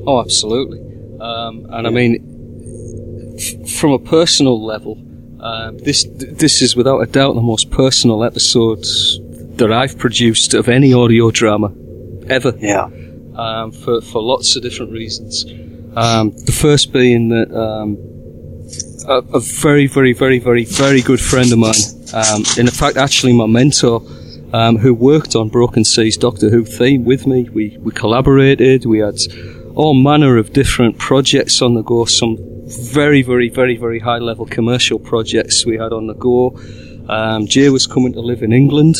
[0.06, 0.80] Oh, absolutely.
[1.20, 4.96] Um, and I mean, f- from a personal level,
[5.40, 8.84] um, this this is without a doubt the most personal episode
[9.58, 11.72] that I've produced of any audio drama
[12.28, 12.54] ever.
[12.58, 12.88] Yeah.
[13.36, 15.44] Um, for for lots of different reasons.
[15.96, 17.96] Um, the first being that um,
[19.08, 21.74] a, a very, very, very, very, very good friend of mine,
[22.12, 24.02] um, in fact, actually my mentor,
[24.52, 27.48] um, who worked on Broken Seas Doctor Who theme with me.
[27.48, 28.86] We we collaborated.
[28.86, 29.18] We had
[29.74, 32.04] all manner of different projects on the go.
[32.04, 32.36] Some
[32.68, 36.58] very, very, very, very high level commercial projects we had on the go.
[37.08, 38.96] Um, Jay was coming to live in England.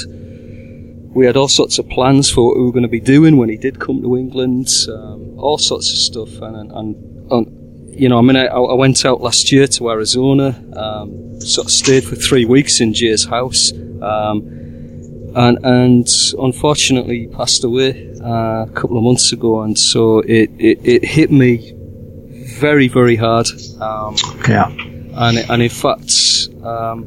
[1.14, 3.48] We had all sorts of plans for what we were going to be doing when
[3.48, 4.68] he did come to England.
[4.88, 9.04] Um, all sorts of stuff, and, and, and, you know, I mean, I, I went
[9.04, 10.48] out last year to Arizona.
[10.76, 13.72] Um, sort of stayed for three weeks in Jay's house.
[14.02, 14.58] Um,
[15.36, 16.08] and and
[16.38, 21.04] unfortunately he passed away uh, a couple of months ago, and so it, it, it
[21.04, 21.72] hit me
[22.60, 23.46] very very hard.
[23.80, 24.14] Um,
[24.48, 24.68] Yeah.
[25.26, 26.10] and and in fact,
[26.62, 27.06] um,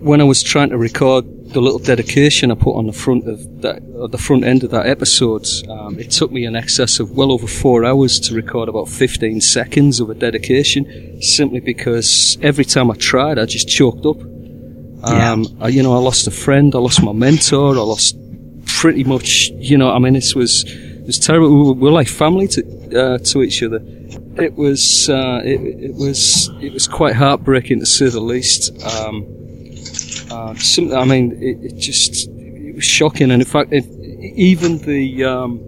[0.00, 1.24] when I was trying to record
[1.54, 4.70] the little dedication I put on the front of that, of the front end of
[4.70, 8.68] that episode, um, it took me in excess of well over four hours to record
[8.68, 10.82] about 15 seconds of a dedication,
[11.22, 14.20] simply because every time I tried, I just choked up.
[15.04, 18.16] Um, I, you know, I lost a friend, I lost my mentor, I lost
[18.66, 21.48] pretty much, you know, I mean, it was, it was terrible.
[21.50, 22.60] We were, we were like family to,
[23.02, 23.80] uh, to each other.
[24.36, 28.72] It was, uh, it, it was, it was quite heartbreaking to say the least.
[28.82, 29.26] Um,
[30.30, 33.30] uh, some, I mean, it, it just, it was shocking.
[33.30, 33.84] And in fact, it,
[34.36, 35.60] even the, um,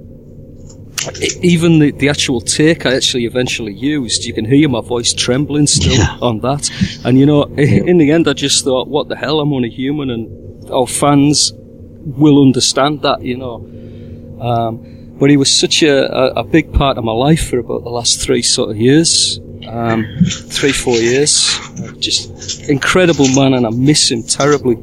[1.41, 5.69] even the, the actual take I actually eventually used, you can hear my voice trembling
[5.69, 6.69] still on that.
[7.05, 9.41] And you know, in the end, I just thought, what the hell?
[9.41, 13.57] I'm only human, and our fans will understand that, you know.
[14.41, 17.85] Um, but he was such a, a, a big part of my life for about
[17.85, 21.59] the last three sort of years, um, three four years.
[21.99, 24.77] Just incredible man, and I miss him terribly.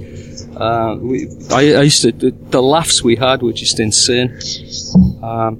[0.55, 4.39] Uh, we, I, I used to the, the laughs we had were just insane.
[5.23, 5.59] Um,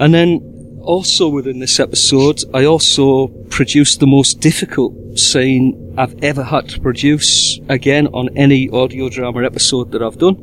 [0.00, 6.42] and then also within this episode, I also produced the most difficult scene I've ever
[6.42, 10.36] had to produce again on any audio drama episode that I've done,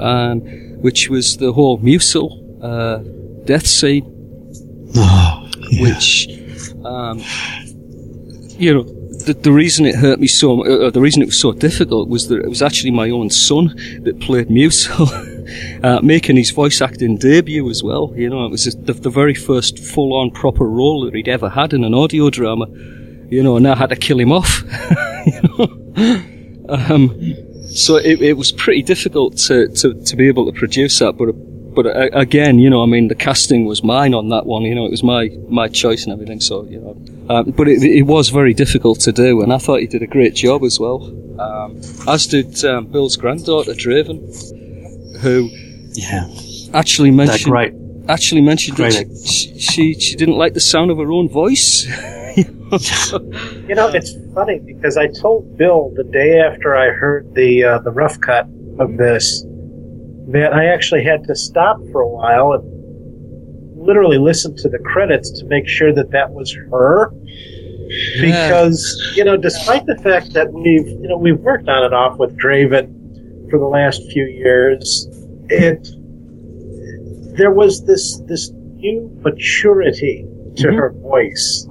[0.00, 0.40] um,
[0.80, 2.98] which was the whole Musil uh,
[3.44, 4.04] death scene,
[5.80, 6.28] which,
[6.84, 7.22] um,
[8.58, 11.52] you know, the, the reason it hurt me so, uh, the reason it was so
[11.52, 15.08] difficult was that it was actually my own son that played Musil,
[15.84, 18.12] uh, making his voice acting debut as well.
[18.16, 21.72] You know, it was the, the very first full-on proper role that he'd ever had
[21.72, 22.66] in an audio drama.
[23.30, 24.62] You know, and I had to kill him off.
[25.26, 26.66] you know?
[26.68, 27.18] um,
[27.66, 31.34] so it, it was pretty difficult to, to, to be able to produce that, but
[31.74, 34.62] but uh, again, you know, I mean, the casting was mine on that one.
[34.62, 36.40] You know, it was my my choice and everything.
[36.40, 39.80] So you know, um, but it, it was very difficult to do, and I thought
[39.80, 41.02] he did a great job as well.
[41.40, 44.20] Um, as did um, Bill's granddaughter Draven,
[45.18, 45.48] who
[45.92, 46.28] Yeah.
[46.72, 47.72] Actually mentioned great.
[48.08, 51.86] actually mentioned that she, she she didn't like the sound of her own voice.
[53.68, 57.78] You know, it's funny because I told Bill the day after I heard the uh,
[57.78, 58.48] the rough cut
[58.80, 59.44] of this
[60.28, 62.74] that I actually had to stop for a while and
[63.76, 67.10] literally listen to the credits to make sure that that was her.
[68.20, 72.18] Because you know, despite the fact that we've you know we've worked on and off
[72.18, 75.06] with Draven for the last few years,
[75.48, 75.86] it
[77.36, 80.76] there was this this new maturity to mm-hmm.
[80.76, 81.66] her voice.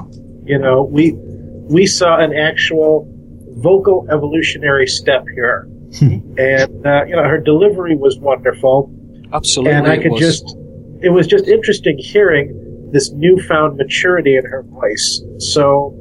[0.45, 3.09] You know, we we saw an actual
[3.57, 5.67] vocal evolutionary step here,
[6.01, 8.93] and uh, you know her delivery was wonderful,
[9.31, 10.19] Absolutely, and I could was.
[10.19, 10.57] just
[11.01, 15.21] it was just interesting hearing this newfound maturity in her voice.
[15.39, 15.95] So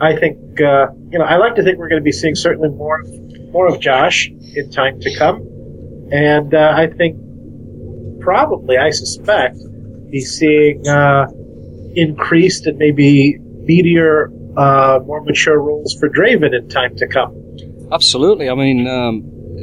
[0.00, 2.70] I think uh, you know I like to think we're going to be seeing certainly
[2.70, 3.02] more
[3.50, 5.36] more of Josh in time to come,
[6.10, 7.18] and uh, I think
[8.20, 9.56] probably I suspect
[10.10, 11.26] be seeing uh,
[11.94, 13.38] increased and maybe
[13.68, 17.34] meatier uh, more mature roles for Draven in time to come.
[17.92, 18.48] Absolutely.
[18.48, 19.22] I mean, um,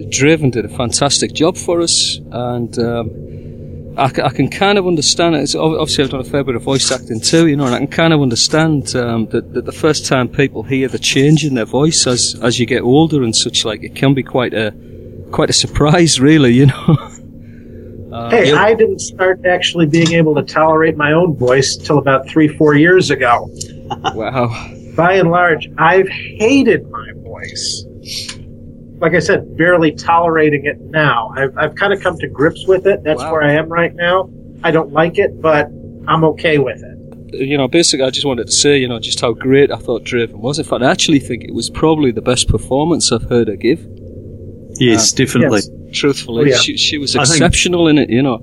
[0.10, 4.88] Draven did a fantastic job for us, and um, I, c- I can kind of
[4.88, 5.40] understand it.
[5.44, 7.78] It's, obviously, I've done a fair bit of voice acting too, you know, and I
[7.78, 11.54] can kind of understand um, that, that the first time people hear the change in
[11.54, 14.74] their voice as as you get older and such, like it can be quite a
[15.32, 16.98] quite a surprise, really, you know.
[18.14, 18.62] Uh, Hey, yeah.
[18.62, 22.76] I didn't start actually being able to tolerate my own voice till about three, four
[22.76, 23.50] years ago.
[24.14, 24.50] wow.
[24.96, 27.86] By and large, I've hated my voice.
[29.04, 31.34] Like I said, barely tolerating it now.
[31.36, 33.04] I've, I've kind of come to grips with it.
[33.04, 33.34] That's Wow.
[33.34, 34.30] where I am right now.
[34.64, 35.68] I don't like it, but
[36.08, 37.36] I'm okay with it.
[37.50, 40.04] you know, basically, I just wanted to say, you know, just how great I thought
[40.06, 40.58] Draven was.
[40.58, 43.86] In fact, I actually think it was probably the best performance I've heard her give.
[44.80, 45.62] Yes, definitely.
[45.66, 46.00] Yes.
[46.00, 46.58] Truthfully, Oh, yeah.
[46.58, 48.10] she, she was exceptional in it.
[48.10, 48.38] You know,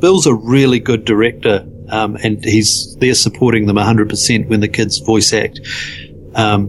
[0.00, 4.98] Bill's a really good director, um, and he's there supporting them 100% when the kids
[4.98, 5.60] voice act.
[6.34, 6.68] Um,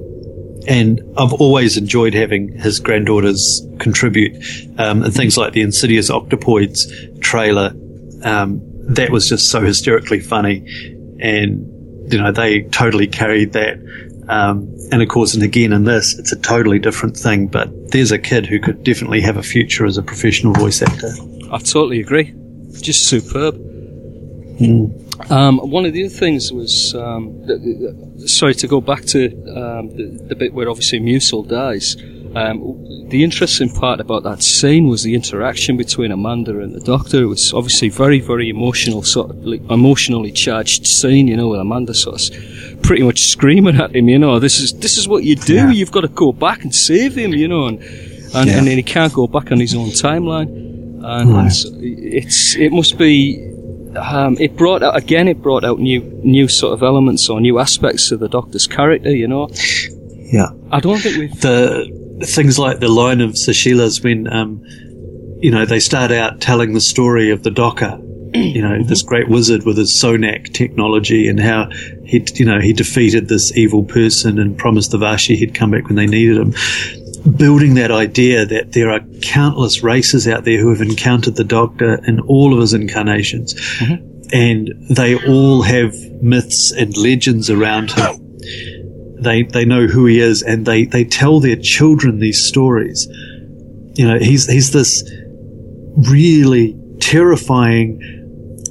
[0.67, 4.35] and I've always enjoyed having his granddaughters contribute.
[4.77, 7.73] Um, and things like the Insidious Octopoids trailer,
[8.23, 8.61] um,
[8.93, 10.65] that was just so hysterically funny.
[11.19, 13.79] And, you know, they totally carried that.
[14.27, 18.11] Um, and of course, and again in this, it's a totally different thing, but there's
[18.11, 21.11] a kid who could definitely have a future as a professional voice actor.
[21.51, 22.33] I totally agree.
[22.81, 23.55] Just superb.
[24.57, 25.00] Hmm.
[25.29, 29.25] Um, one of the other things was, um, th- th- sorry to go back to
[29.55, 31.95] um, the, the bit where obviously Musil dies.
[32.33, 37.23] Um, the interesting part about that scene was the interaction between Amanda and the Doctor.
[37.23, 41.27] It was obviously very, very emotional, sort of like, emotionally charged scene.
[41.27, 44.07] You know, with Amanda sort of pretty much screaming at him.
[44.07, 45.55] You know, this is this is what you do.
[45.55, 45.71] Yeah.
[45.71, 47.33] You've got to go back and save him.
[47.33, 47.81] You know, and
[48.33, 48.57] and, Yeah.
[48.59, 50.47] and then he can't go back on his own timeline.
[51.03, 51.31] And,
[51.83, 53.50] it's it must be
[53.97, 55.27] um, it brought out again.
[55.27, 59.13] It brought out new new sort of elements or new aspects to the Doctor's character.
[59.15, 59.49] You know,
[60.31, 60.49] Yeah.
[60.71, 61.41] I don't think we've.
[61.41, 64.63] the things like the line of Sashila's when, um,
[65.39, 67.99] you know, they start out telling the story of the Docker,
[68.33, 71.69] you know, this great wizard with his Sonak technology and how
[72.05, 75.87] he, you know, he defeated this evil person and promised the Vashi he'd come back
[75.87, 76.53] when they needed him.
[77.37, 82.03] Building that idea that there are countless races out there who have encountered the Doctor
[82.05, 83.53] in all of his incarnations,
[84.33, 88.39] and they all have myths and legends around him.
[89.21, 93.07] They they know who he is and they they tell their children these stories.
[93.93, 95.03] You know he's he's this
[95.95, 98.01] really terrifying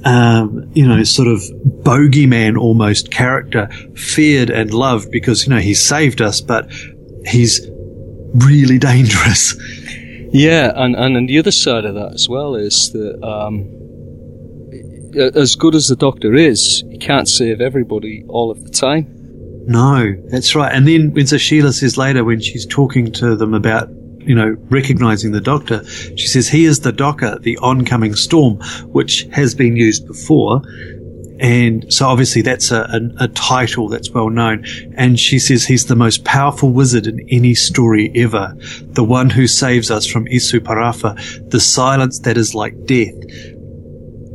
[0.03, 1.41] um, you know sort of
[1.83, 6.71] bogeyman almost character feared and loved because you know he saved us but
[7.25, 7.69] he's
[8.33, 9.55] really dangerous
[10.33, 13.23] Yeah, and and, and the other side of that as well is that.
[13.23, 13.77] Um,
[15.13, 19.13] as good as the Doctor is, he can't save everybody all of the time.
[19.67, 20.73] No, that's right.
[20.73, 24.55] And then when so Sheila says later, when she's talking to them about, you know,
[24.69, 29.75] recognizing the doctor, she says, he is the docker, the oncoming storm, which has been
[29.75, 30.61] used before.
[31.41, 34.63] And so obviously that's a, a, a title that's well known.
[34.95, 38.55] And she says he's the most powerful wizard in any story ever.
[38.81, 43.15] The one who saves us from Isu Parafa, the silence that is like death.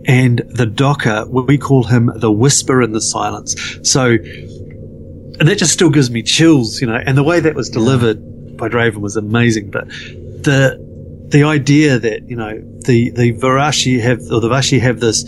[0.09, 3.54] And the docker, we call him the whisper in the silence.
[3.84, 6.96] So, and that just still gives me chills, you know.
[6.96, 9.70] And the way that was delivered by Draven was amazing.
[9.70, 10.84] But the
[11.28, 12.52] the idea that you know
[12.84, 15.24] the the Varashi have or the Vashi have this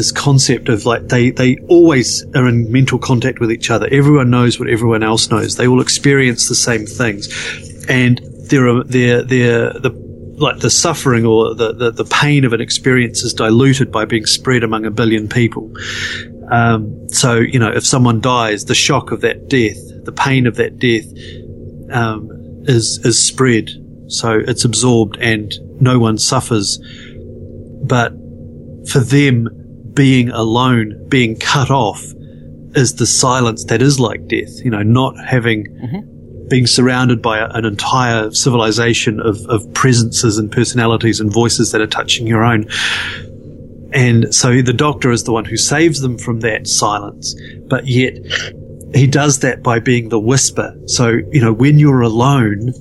[0.00, 3.86] this concept of like they they always are in mental contact with each other.
[3.92, 5.56] Everyone knows what everyone else knows.
[5.56, 7.28] They all experience the same things,
[7.86, 9.90] and there are they're they're the
[10.38, 14.24] like the suffering or the, the, the pain of an experience is diluted by being
[14.24, 15.70] spread among a billion people.
[16.50, 19.76] Um, so, you know, if someone dies, the shock of that death,
[20.06, 21.04] the pain of that death,
[21.94, 22.30] um,
[22.64, 23.68] is, is spread.
[24.08, 26.78] So it's absorbed and no one suffers.
[27.84, 28.12] But
[28.90, 29.59] for them,
[29.92, 32.02] being alone, being cut off,
[32.74, 34.64] is the silence that is like death.
[34.64, 36.48] You know, not having, mm-hmm.
[36.48, 41.80] being surrounded by a, an entire civilization of, of presences and personalities and voices that
[41.80, 42.66] are touching your own.
[43.92, 47.34] And so the doctor is the one who saves them from that silence,
[47.68, 48.14] but yet
[48.94, 50.76] he does that by being the whisper.
[50.86, 52.72] So, you know, when you're alone,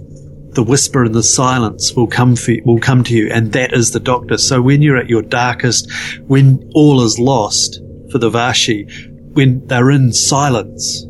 [0.60, 3.72] the whisper and the silence will come for you, will come to you, and that
[3.72, 4.38] is the doctor.
[4.38, 5.90] So when you're at your darkest,
[6.28, 7.82] when all is lost
[8.12, 8.92] for the Vashi,
[9.36, 11.04] when they're in silence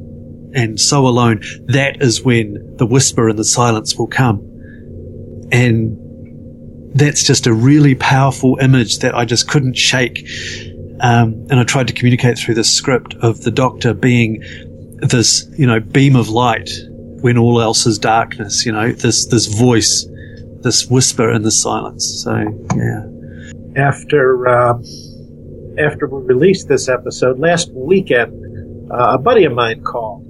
[0.53, 4.37] and so alone, that is when the whisper and the silence will come.
[5.51, 5.97] And
[6.93, 10.29] that's just a really powerful image that I just couldn't shake.
[10.99, 14.43] Um, and I tried to communicate through the script of the doctor being
[14.97, 16.69] this, you know, beam of light
[17.21, 18.65] when all else is darkness.
[18.65, 20.07] You know, this this voice,
[20.61, 22.23] this whisper in the silence.
[22.23, 22.35] So
[22.75, 23.05] yeah,
[23.75, 24.83] after um,
[25.77, 30.23] after we released this episode last weekend, uh, a buddy of mine called,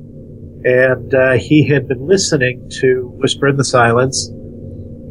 [0.64, 4.28] and uh, he had been listening to Whisper in the Silence,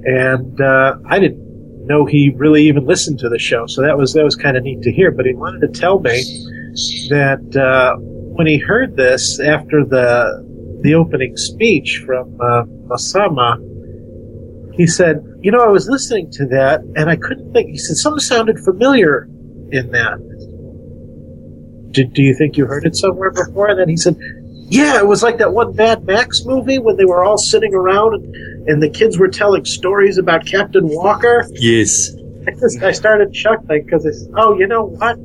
[0.05, 4.13] and uh, I didn't know he really even listened to the show, so that was
[4.15, 5.11] that was kind of neat to hear.
[5.11, 6.23] But he wanted to tell me
[7.09, 10.48] that uh, when he heard this after the
[10.83, 13.57] the opening speech from uh, Masama,
[14.75, 17.97] he said, "You know, I was listening to that, and I couldn't think." He said
[17.97, 19.25] something sounded familiar
[19.73, 20.19] in that.
[21.91, 23.69] Did, do you think you heard it somewhere before?
[23.71, 24.17] And then he said,
[24.69, 28.15] "Yeah, it was like that one Mad Max movie when they were all sitting around
[28.15, 32.13] and, and the kids were telling stories about Captain Walker." yes,
[32.47, 35.17] I just- I started chuckling because I said, "Oh, you know what?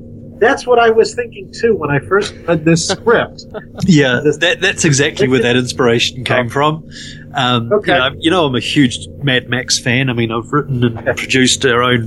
[0.44, 3.46] That's what I was thinking too when I first read this script."
[3.86, 4.22] yeah.
[4.40, 6.88] That that's exactly where that inspiration came from.
[7.34, 7.94] Um, Okay.
[7.94, 10.10] you, know, you know, I'm a huge Mad Max fan.
[10.10, 12.04] I mean, I've written and produced our own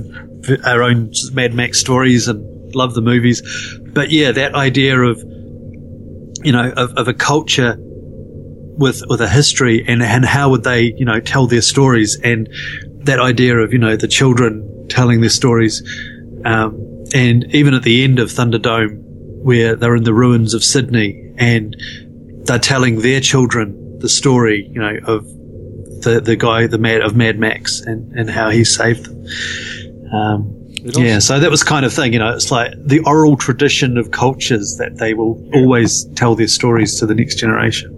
[0.65, 3.41] our own Mad Max stories and love the movies.
[3.81, 5.17] But yeah, that idea of
[6.43, 10.93] you know of, of a culture with with a history and and how would they
[10.97, 12.47] you know tell their stories and
[13.05, 15.81] that idea of you know the children telling their stories
[16.45, 16.77] um,
[17.13, 19.03] and even at the end of Thunderdome
[19.43, 21.75] where they're in the ruins of Sydney and
[22.43, 25.25] they're telling their children the story you know of
[26.03, 29.25] the the guy the mad of Mad Max and and how he saved them
[30.13, 33.97] um, yeah, so that was kind of thing, you know, it's like the oral tradition
[33.97, 37.91] of cultures that they will always tell their stories to the next generation.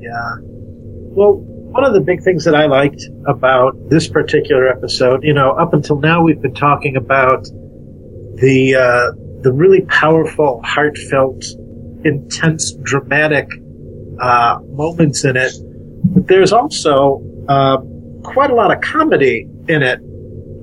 [0.00, 0.36] Yeah.
[0.40, 5.50] Well, one of the big things that I liked about this particular episode, you know,
[5.52, 7.48] up until now we've been talking about
[8.36, 9.12] the uh,
[9.42, 11.44] the really powerful, heartfelt,
[12.04, 13.48] intense, dramatic
[14.20, 15.52] uh, moments in it.
[16.04, 17.78] But there's also uh,
[18.22, 20.00] quite a lot of comedy in it.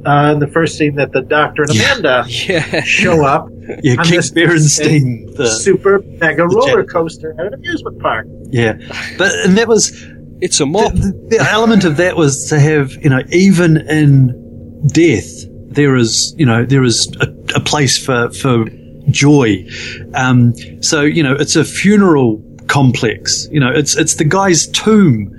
[0.06, 2.82] Uh, in the first scene that the doctor and Amanda Yeah.
[2.84, 3.48] show up,
[3.82, 8.28] Yeah, I'm King just- Berenstain, the, super mega the roller coaster at an amusement park.
[8.50, 8.74] yeah,
[9.18, 9.94] but and that was
[10.42, 10.92] It's a mop.
[10.92, 15.43] the, the element of that was to have you know even in death
[15.76, 18.66] there is you know there is a, a place for for
[19.10, 19.66] joy.
[20.14, 23.48] Um, so you know it's a funeral complex.
[23.52, 25.32] You know it's it's the guy's tomb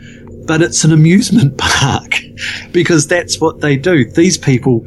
[0.47, 2.17] but it's an amusement park
[2.73, 4.05] because that's what they do.
[4.11, 4.87] These people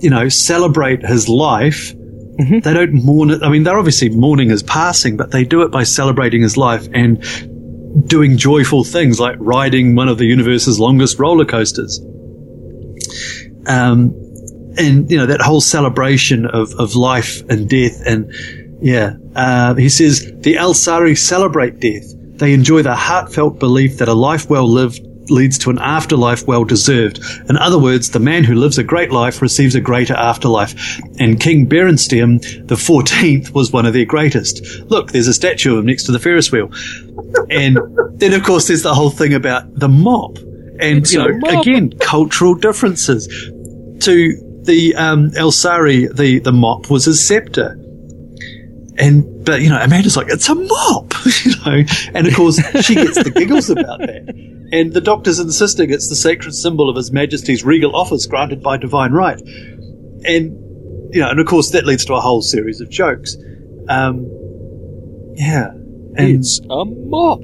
[0.00, 1.94] you know celebrate his life.
[2.36, 3.42] They don't mourn it.
[3.42, 6.88] I mean they're obviously mourning his passing but they do it by celebrating his life
[6.92, 7.22] and
[8.08, 12.00] doing joyful things like riding one of the universe's longest roller coasters.
[13.66, 14.23] Um,
[14.78, 18.32] and you know that whole celebration of, of life and death, and
[18.80, 22.04] yeah, uh, he says the Al-Sari celebrate death.
[22.36, 25.00] They enjoy the heartfelt belief that a life well lived
[25.30, 27.20] leads to an afterlife well deserved.
[27.48, 31.00] In other words, the man who lives a great life receives a greater afterlife.
[31.18, 34.64] And King Berenstain the 14th was one of their greatest.
[34.90, 36.70] Look, there's a statue of him next to the Ferris wheel.
[37.50, 37.78] And
[38.18, 40.38] then, of course, there's the whole thing about the mop.
[40.80, 43.28] And, It's you know, again, cultural differences.
[44.00, 47.78] To the um, Elsari, the, the mop was his scepter.
[48.96, 51.82] And, but, you know, Amanda's like, it's a mop, you know.
[52.14, 54.68] And of course, she gets the giggles about that.
[54.72, 58.76] And the doctor's insisting it's the sacred symbol of His Majesty's regal office granted by
[58.76, 59.40] divine right.
[59.40, 63.36] And, you know, and of course, that leads to a whole series of jokes.
[63.88, 64.26] Um,
[65.34, 65.70] yeah.
[66.16, 67.40] And It's a mop.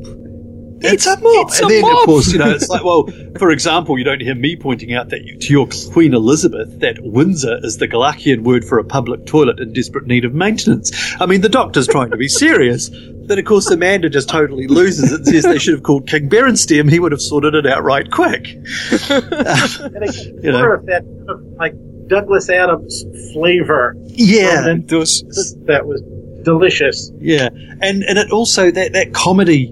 [0.83, 1.49] It's a mop.
[1.49, 2.01] it's and a then, mop.
[2.01, 3.09] of course, you know, it's like, well,
[3.39, 6.99] for example, you don't hear me pointing out that you, to your Queen Elizabeth that
[7.01, 10.91] Windsor is the Galachian word for a public toilet in desperate need of maintenance.
[11.21, 12.89] I mean, the doctor's trying to be serious.
[12.91, 16.29] But of course, Amanda just totally loses it and says they should have called King
[16.29, 16.91] Berenstain.
[16.91, 18.49] He would have sorted it out right quick.
[18.49, 18.63] And
[20.03, 20.59] again, You know.
[20.59, 21.75] more that kind of like
[22.09, 23.95] Douglas Adams flavor.
[24.07, 24.67] Yeah.
[24.67, 25.23] And Does
[25.67, 26.03] that was
[26.43, 27.13] delicious.
[27.19, 29.71] Yeah, and and it also that that comedy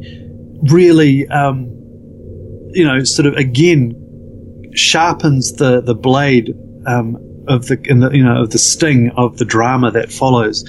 [0.62, 1.70] really, um,
[2.72, 6.54] you know, sort of again sharpens the the blade
[6.86, 7.16] um,
[7.48, 10.64] of the, the you know of the sting of the drama that follows,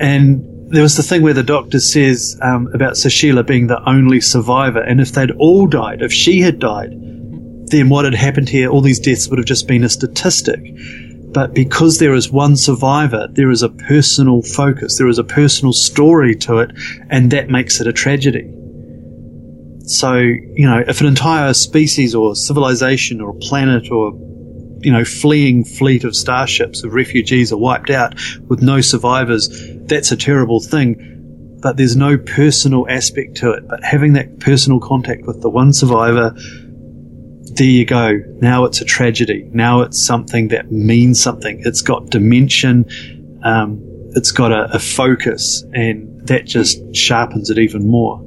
[0.00, 0.52] and.
[0.68, 4.80] There was the thing where the doctor says um, about Sushila being the only survivor,
[4.80, 6.90] and if they'd all died, if she had died,
[7.70, 10.60] then what had happened here, all these deaths would have just been a statistic.
[11.32, 15.72] But because there is one survivor, there is a personal focus, there is a personal
[15.72, 16.70] story to it,
[17.10, 18.50] and that makes it a tragedy.
[19.86, 24.12] So, you know, if an entire species or civilization or planet or,
[24.80, 28.14] you know, fleeing fleet of starships of refugees are wiped out
[28.48, 29.48] with no survivors,
[29.86, 31.12] that's a terrible thing.
[31.60, 33.66] but there's no personal aspect to it.
[33.66, 36.32] But having that personal contact with the one survivor,
[37.54, 38.20] there you go.
[38.40, 39.48] Now it's a tragedy.
[39.52, 41.62] Now it's something that means something.
[41.64, 42.86] It's got dimension.
[43.42, 43.82] Um,
[44.14, 48.25] it's got a, a focus, and that just sharpens it even more.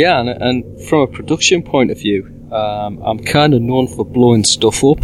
[0.00, 4.02] Yeah, and, and from a production point of view, um, I'm kind of known for
[4.02, 4.98] blowing stuff up.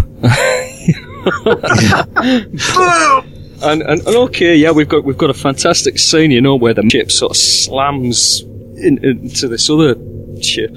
[3.62, 6.72] and, and, and okay, yeah, we've got we've got a fantastic scene, you know, where
[6.72, 9.96] the ship sort of slams in, into this other
[10.40, 10.74] ship.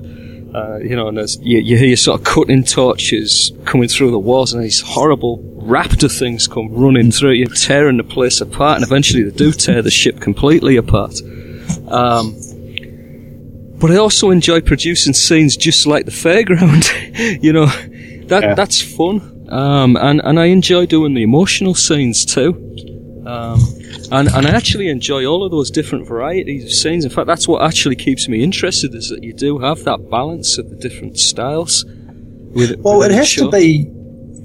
[0.54, 4.52] Uh, you know, and you, you hear sort of cutting torches coming through the walls,
[4.52, 9.24] and these horrible raptor things come running through you, tearing the place apart, and eventually
[9.24, 11.14] they do tear the ship completely apart.
[11.88, 12.36] Um,
[13.80, 16.90] but I also enjoy producing scenes just like the fairground.
[17.44, 17.66] you know,
[18.28, 18.54] that Yeah.
[18.56, 19.48] that's fun.
[19.50, 22.54] Um, and, and I enjoy doing the emotional scenes too.
[23.26, 23.60] Um,
[24.12, 27.04] and, and I actually enjoy all of those different varieties of scenes.
[27.06, 30.58] In fact, that's what actually keeps me interested is that you do have that balance
[30.58, 31.86] of the different styles.
[32.54, 33.88] With Well, it has to be,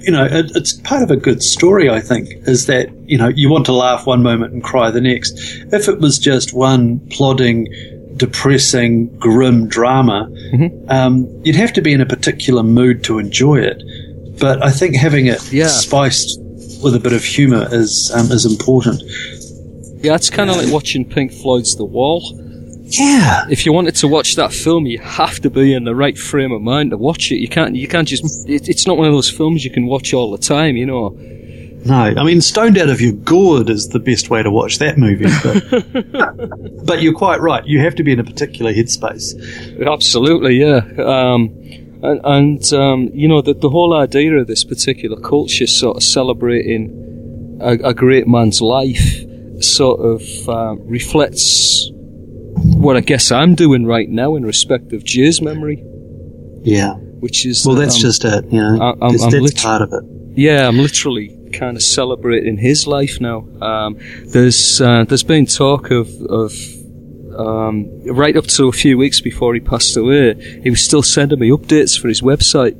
[0.00, 3.28] you know, it, it's part of a good story, I think, is that, you know,
[3.28, 5.32] you want to laugh one moment and cry the next.
[5.72, 7.66] If it was just one plodding,
[8.16, 10.90] depressing, grim drama, Mm-hmm.
[10.90, 13.82] um, you'd have to be in a particular mood to enjoy it.
[14.38, 15.66] But I think having it Yeah.
[15.68, 16.38] spiced
[16.82, 19.02] with a bit of humour is um, is important.
[20.04, 22.20] Yeah, it's kind of like watching Pink Floyd's The Wall.
[22.86, 26.16] Yeah, if you wanted to watch that film, you have to be in the right
[26.18, 27.36] frame of mind to watch it.
[27.36, 28.46] You can't, you can't just.
[28.48, 31.16] It, it's not one of those films you can watch all the time, you know.
[31.86, 34.96] No, I mean, stoned out of your gourd is the best way to watch that
[34.96, 35.26] movie.
[35.42, 37.64] But, but you're quite right.
[37.66, 39.86] You have to be in a particular headspace.
[39.86, 40.78] Absolutely, yeah.
[40.98, 41.54] Um,
[42.02, 46.02] and and um, you know the the whole idea of this particular culture, sort of
[46.02, 49.24] celebrating a, a great man's life,
[49.62, 55.42] sort of um, reflects what I guess I'm doing right now in respect of Jay's
[55.42, 55.82] memory,
[56.62, 56.94] Yeah.
[56.94, 58.44] which is Well, that's um, just it.
[58.50, 60.04] You know, I- I'm- that's, that's part of it.
[60.36, 63.46] Yeah, I'm literally kind of celebrating his life now.
[63.60, 66.52] Um, there's uh, there's been talk of of
[67.36, 71.38] um, right up to a few weeks before he passed away, he was still sending
[71.38, 72.74] me updates for his website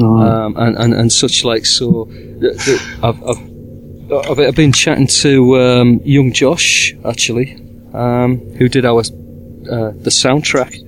[0.00, 1.66] um, and, and and such like.
[1.66, 2.06] So
[2.40, 7.54] th- th- I've, I've I've I've been chatting to um, young Josh actually,
[7.92, 10.82] um, who did our uh, the soundtrack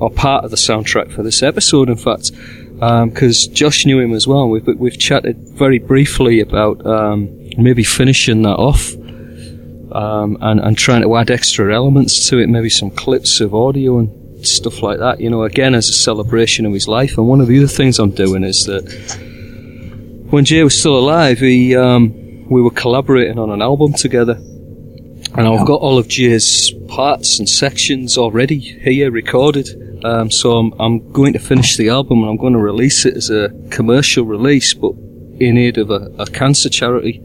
[0.00, 1.88] or part of the soundtrack for this episode.
[1.88, 2.30] In fact,
[2.80, 4.48] because Josh knew him as well.
[4.48, 8.94] We've we've chatted very briefly about um, maybe finishing that off.
[9.92, 13.98] Um, and, and trying to add extra elements to it, maybe some clips of audio
[13.98, 17.18] and stuff like that, you know, again as a celebration of his life.
[17.18, 18.84] And one of the other things I'm doing is that
[20.30, 24.34] when Jay was still alive, he, um, we were collaborating on an album together.
[24.34, 29.68] And I've got all of Jay's parts and sections already here recorded.
[30.04, 33.16] Um, so I'm, I'm going to finish the album and I'm going to release it
[33.16, 34.92] as a commercial release, but
[35.40, 37.20] in aid of a, a cancer charity.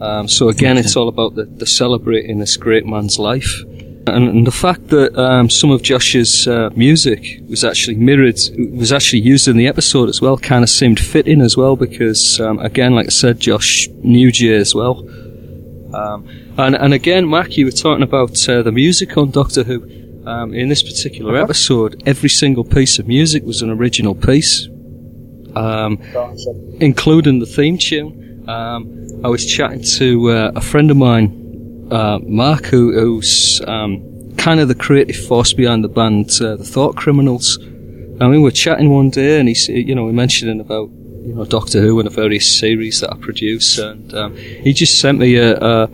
[0.00, 3.62] Um, so again, it's all about the, the celebrating this great man's life.
[4.06, 8.38] And, and the fact that um, some of Josh's uh, music was actually mirrored,
[8.72, 12.38] was actually used in the episode as well, kind of seemed fitting as well because,
[12.38, 15.08] um, again, like I said, Josh knew Jay as well.
[15.94, 16.28] Um,
[16.58, 20.03] and, and again, Mark, you were talking about uh, the music on Doctor Who.
[20.26, 24.66] Um, in this particular episode, every single piece of music was an original piece,
[25.54, 26.00] um,
[26.80, 28.48] including the theme tune.
[28.48, 34.34] Um, I was chatting to uh, a friend of mine, uh, Mark, who, who's um,
[34.36, 37.56] kind of the creative force behind the band, uh, the Thought Criminals.
[37.56, 40.88] And we were chatting one day, and he, you know, we mentioning about
[41.24, 45.00] you know Doctor Who and the various series that I produce, and um, he just
[45.00, 45.88] sent me a, a,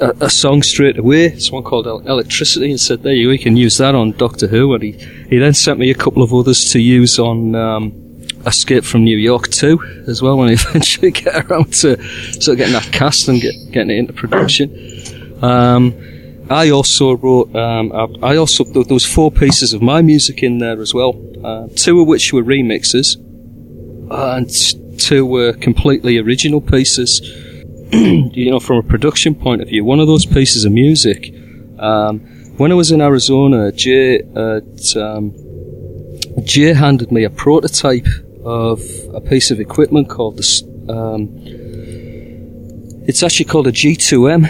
[0.00, 1.26] a, a song straight away.
[1.26, 4.74] It's one called Electricity, and said, "There, you, we can use that on Doctor Who."
[4.74, 4.92] And he,
[5.28, 7.54] he then sent me a couple of others to use on.
[7.54, 8.04] Um,
[8.46, 10.38] Escape from New York too, as well.
[10.38, 12.00] When I eventually get around to
[12.32, 15.92] sort of getting that cast and get, getting it into production, um,
[16.48, 17.54] I also wrote.
[17.54, 21.20] Um, I also there was four pieces of my music in there as well.
[21.44, 23.16] Uh, two of which were remixes,
[24.10, 27.20] and two were completely original pieces.
[27.92, 31.32] you know, from a production point of view, one of those pieces of music.
[31.78, 32.20] Um,
[32.58, 34.60] when I was in Arizona, Jay, uh,
[34.96, 35.34] um,
[36.42, 38.06] Jay handed me a prototype
[38.44, 38.82] of
[39.14, 40.44] a piece of equipment called the.
[40.92, 41.30] Um,
[43.08, 44.44] it's actually called a G2M,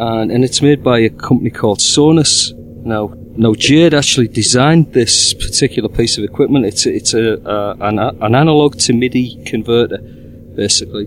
[0.00, 2.52] and, and it's made by a company called Sonuus.
[2.84, 6.66] Now, now Jade actually designed this particular piece of equipment.
[6.66, 7.40] It's it's a
[7.80, 11.06] an, an analog to MIDI converter, basically,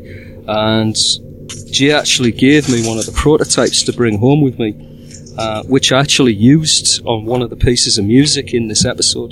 [0.49, 0.95] and
[1.71, 4.73] Jay actually gave me one of the prototypes to bring home with me.
[5.39, 9.31] uh, which I actually used on one of the pieces of music in this episode.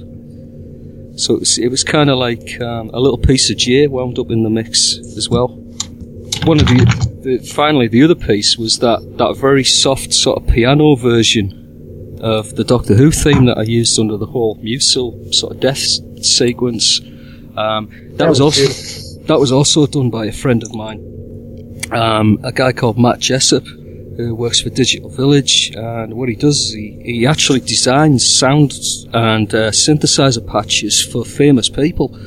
[1.19, 4.17] So it was, it was kind of like um, a little piece of Jay wound
[4.17, 5.49] up in the mix as well.
[6.45, 10.47] One of the, the finally the other piece was that that very soft sort of
[10.47, 15.55] piano version of the Doctor Who theme that I used under the whole Musil sort
[15.55, 15.83] of death
[16.23, 17.01] sequence.
[17.57, 19.06] Um, that, was, was also.
[19.27, 21.01] That was also done by a friend of mine,
[21.91, 25.71] um, a guy called Matt Jessup, who works for Digital Village.
[25.75, 28.71] And what he does is he, he actually designs sound
[29.13, 32.17] and uh, synthesizer patches for famous people,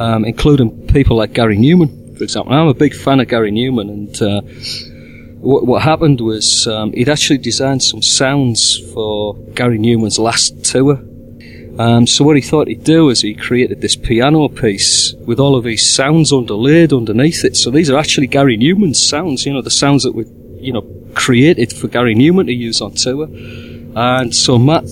[0.00, 2.52] um, including people like Gary Numan, for example.
[2.52, 4.40] I'm a big fan of Gary Numan, and uh,
[5.40, 11.04] what, what happened was um, he'd actually designed some sounds for Gary Numan's last tour.
[11.78, 15.54] Um, so what he thought he'd do is he created this piano piece with all
[15.54, 17.56] of these sounds underlaid underneath it.
[17.56, 20.26] So these are actually Gary Numan's sounds, you know, the sounds that were,
[20.58, 20.82] you know,
[21.14, 23.28] created for Gary Numan to use on tour.
[23.96, 24.84] And so Matt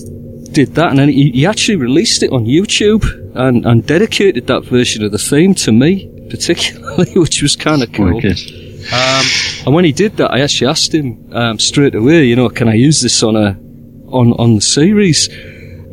[0.51, 3.03] did that, and then he, he actually released it on YouTube
[3.35, 7.91] and, and dedicated that version of the theme to me, particularly, which was kind of
[7.91, 8.17] cool.
[8.17, 9.25] Um,
[9.65, 12.69] and when he did that, I actually asked him um, straight away, you know, can
[12.69, 13.59] I use this on a
[14.07, 15.27] on on the series?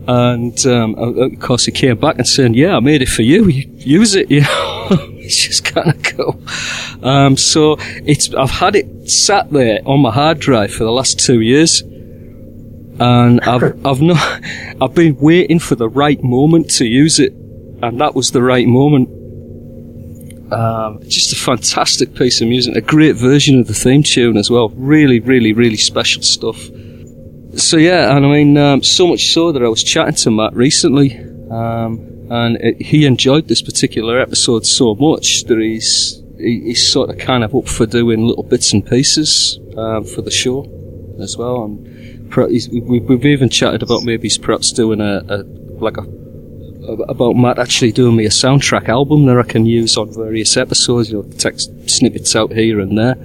[0.06, 3.48] And um, of course, he came back and saying, "Yeah, I made it for you.
[3.48, 6.40] you use it." You know, it's just kind of cool.
[7.02, 11.18] Um, so it's I've had it sat there on my hard drive for the last
[11.18, 14.42] two years, and I've I've not
[14.80, 18.66] I've been waiting for the right moment to use it, and that was the right
[18.66, 19.08] moment.
[20.52, 24.50] Um, just a fantastic piece of music, a great version of the theme tune as
[24.50, 24.68] well.
[24.68, 26.68] Really, really, really special stuff.
[27.56, 30.54] So yeah, and I mean, um, so much so that I was chatting to Matt
[30.54, 31.16] recently,
[31.50, 37.10] um, and it, he enjoyed this particular episode so much that he's he, he's sort
[37.10, 40.64] of kind of up for doing little bits and pieces um, for the show
[41.20, 41.64] as well.
[41.64, 45.44] And we, we've even chatted about maybe he's perhaps doing a, a
[45.78, 46.02] like a
[46.88, 51.10] about Matt actually doing me a soundtrack album that I can use on various episodes,
[51.10, 53.16] you know, text snippets out here and there.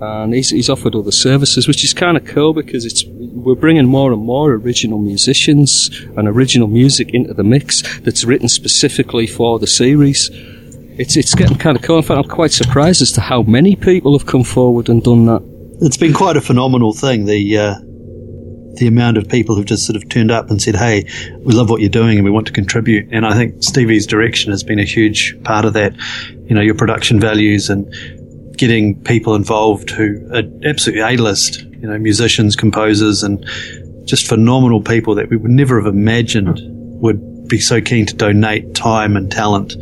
[0.00, 3.86] And he's, he's offered other services, which is kind of cool because it's we're bringing
[3.86, 9.58] more and more original musicians and original music into the mix that's written specifically for
[9.58, 10.30] the series.
[10.98, 11.96] It's it's getting kind of cool.
[11.96, 15.24] In fact, I'm quite surprised as to how many people have come forward and done
[15.26, 15.42] that.
[15.80, 17.24] It's been quite a phenomenal thing.
[17.24, 17.74] The uh,
[18.74, 21.06] the amount of people who've just sort of turned up and said, "Hey,
[21.40, 24.50] we love what you're doing and we want to contribute." And I think Stevie's direction
[24.50, 25.94] has been a huge part of that.
[26.44, 27.92] You know, your production values and
[28.56, 31.64] getting people involved who are absolutely A-list.
[31.82, 33.44] You know, musicians, composers, and
[34.04, 36.60] just phenomenal people that we would never have imagined
[37.00, 39.74] would be so keen to donate time and talent.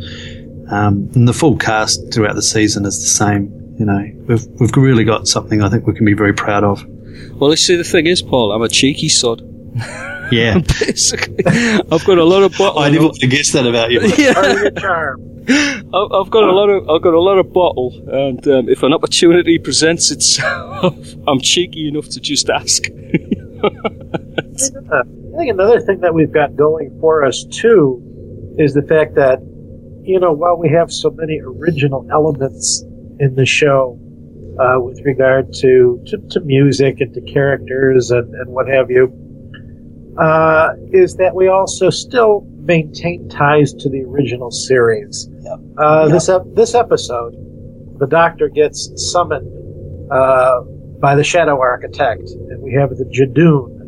[0.69, 3.75] Um, and the full cast throughout the season is the same.
[3.77, 6.85] You know, we've we've really got something I think we can be very proud of.
[7.35, 9.41] Well, you see, the thing is, Paul, I'm a cheeky sod.
[10.31, 10.59] Yeah.
[10.79, 12.79] Basically, I've got a lot of bottle.
[12.79, 14.01] I never would have guessed that about you.
[14.17, 15.13] yeah,
[15.93, 18.93] I've got a lot of I've got a lot of bottle, and um, if an
[18.93, 20.95] opportunity presents itself,
[21.27, 22.83] I'm cheeky enough to just ask.
[23.63, 28.03] I think another thing that we've got going for us too
[28.57, 29.39] is the fact that,
[30.03, 32.83] you know, while we have so many original elements
[33.19, 33.97] in the show
[34.59, 39.11] uh, with regard to, to, to music and to characters and, and what have you,
[40.19, 45.29] uh, is that we also still maintain ties to the original series.
[45.77, 47.33] Uh, This ep- this episode,
[47.99, 49.47] the Doctor gets summoned
[50.11, 50.61] uh,
[50.99, 53.79] by the Shadow Architect, and we have the Judoon.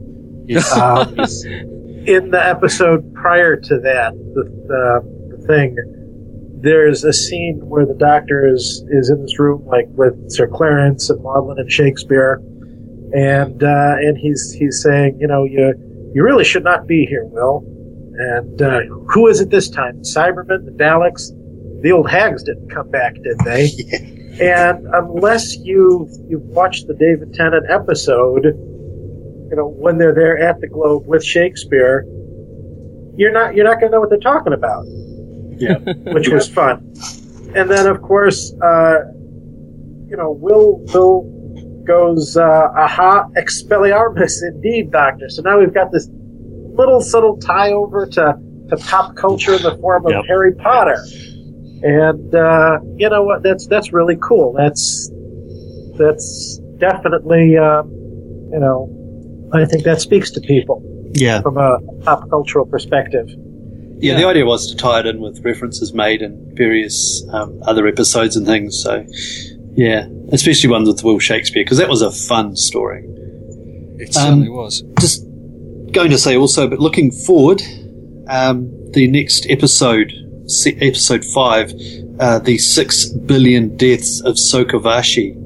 [0.77, 1.15] Um,
[2.05, 5.75] in the episode prior to that, the, the, the thing,
[6.61, 11.09] there's a scene where the Doctor is is in this room, like with Sir Clarence
[11.09, 12.41] and Maudlin and Shakespeare,
[13.13, 15.73] and uh, and he's he's saying, you know, you
[16.13, 17.63] you really should not be here, Will.
[18.23, 19.97] And uh, who is it this time?
[19.97, 21.29] The Cybermen, the Daleks,
[21.81, 23.69] the old hags didn't come back, did they?
[24.41, 30.59] And unless you you've watched the David Tennant episode, you know when they're there at
[30.59, 32.03] the Globe with Shakespeare,
[33.15, 34.85] you're not you're not going to know what they're talking about.
[35.59, 35.77] Yeah.
[36.13, 36.95] which was fun.
[37.53, 39.01] And then of course, uh,
[40.07, 46.09] you know, Will Will goes, uh, "Aha, Expelliarmus, indeed, Doctor." So now we've got this
[46.73, 48.33] little subtle tie over to
[48.69, 50.23] to pop culture in the form of Yep.
[50.27, 50.97] Harry Potter.
[51.83, 53.43] And uh, you know what?
[53.43, 54.53] That's that's really cool.
[54.57, 55.09] That's
[55.97, 57.89] that's definitely um,
[58.51, 58.89] you know
[59.53, 60.81] I think that speaks to people
[61.13, 61.41] Yeah.
[61.41, 63.29] from a pop cultural perspective.
[63.99, 67.87] Yeah, the idea was to tie it in with references made in various um, other
[67.87, 68.81] episodes and things.
[68.83, 69.05] So,
[69.75, 73.05] yeah, especially ones with Will Shakespeare because that was a fun story.
[73.99, 74.83] It certainly was.
[74.99, 75.25] Just
[75.93, 77.61] going to say also, but looking forward,
[78.27, 80.11] um, the next episode,
[80.65, 81.71] episode five,
[82.19, 85.39] uh, the six billion deaths of Sokovashi.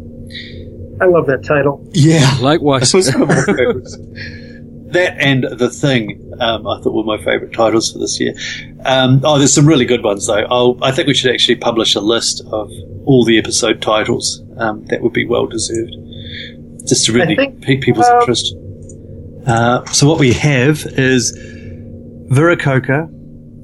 [0.99, 1.87] I love that title.
[1.93, 2.91] Yeah, Likewise.
[2.91, 3.97] That was one of my favourites.
[4.91, 8.33] That and The Thing, um, I thought were my favourite titles for this year.
[8.85, 10.45] Um, oh, there's some really good ones though.
[10.49, 12.71] I'll, I think we should actually publish a list of
[13.05, 14.41] all the episode titles.
[14.57, 15.91] Um, that would be well deserved,
[16.87, 18.55] just to really think, pique people's um, interest.
[19.47, 21.37] Uh, so what we have is
[22.31, 23.09] Viracocha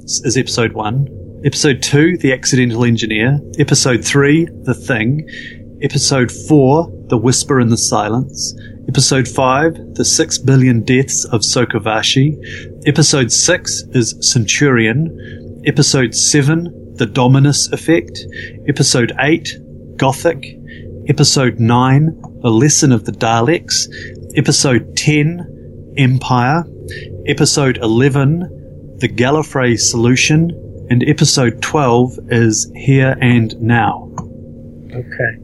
[0.03, 1.07] is episode one.
[1.45, 3.39] Episode two, The Accidental Engineer.
[3.59, 5.27] Episode three, The Thing.
[5.81, 8.55] Episode four, The Whisper in the Silence.
[8.87, 12.37] Episode 5, The Six Billion Deaths of Sokovashi.
[12.85, 15.61] Episode 6 is Centurion.
[15.65, 18.19] Episode 7, The Dominus Effect.
[18.67, 19.49] Episode 8,
[19.95, 20.57] Gothic.
[21.07, 23.87] Episode 9, The Lesson of the Daleks.
[24.37, 25.52] Episode 10,
[25.97, 26.63] Empire.
[27.27, 30.51] Episode 11, The Gallifrey Solution.
[30.89, 34.11] And episode 12 is Here and Now.
[34.91, 35.37] Okay.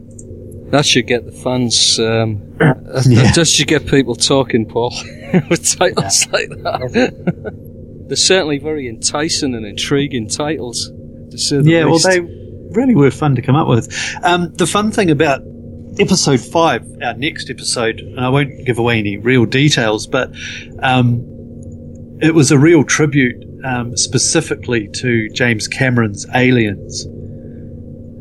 [0.70, 1.98] That should get the fans.
[1.98, 2.76] Um, that,
[3.08, 3.22] Yeah.
[3.22, 4.90] that just should get people talking, Paul,
[5.50, 8.04] with titles like that.
[8.08, 10.90] They're certainly very enticing and intriguing titles.
[11.30, 13.88] To say the Yeah, well, they really were fun to come up with.
[14.22, 15.40] Um, the fun thing about
[15.98, 20.30] episode five, our next episode, and I won't give away any real details, but
[20.82, 21.24] um,
[22.20, 27.06] it was a real tribute um, specifically to James Cameron's Aliens.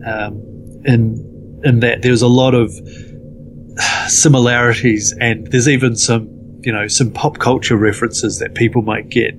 [0.05, 0.45] Um,
[0.85, 2.71] in in that there's a lot of
[4.07, 6.29] similarities, and there's even some
[6.61, 9.35] you know some pop culture references that people might get.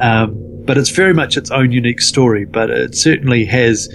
[0.00, 2.44] Um, but it's very much its own unique story.
[2.44, 3.88] But it certainly has,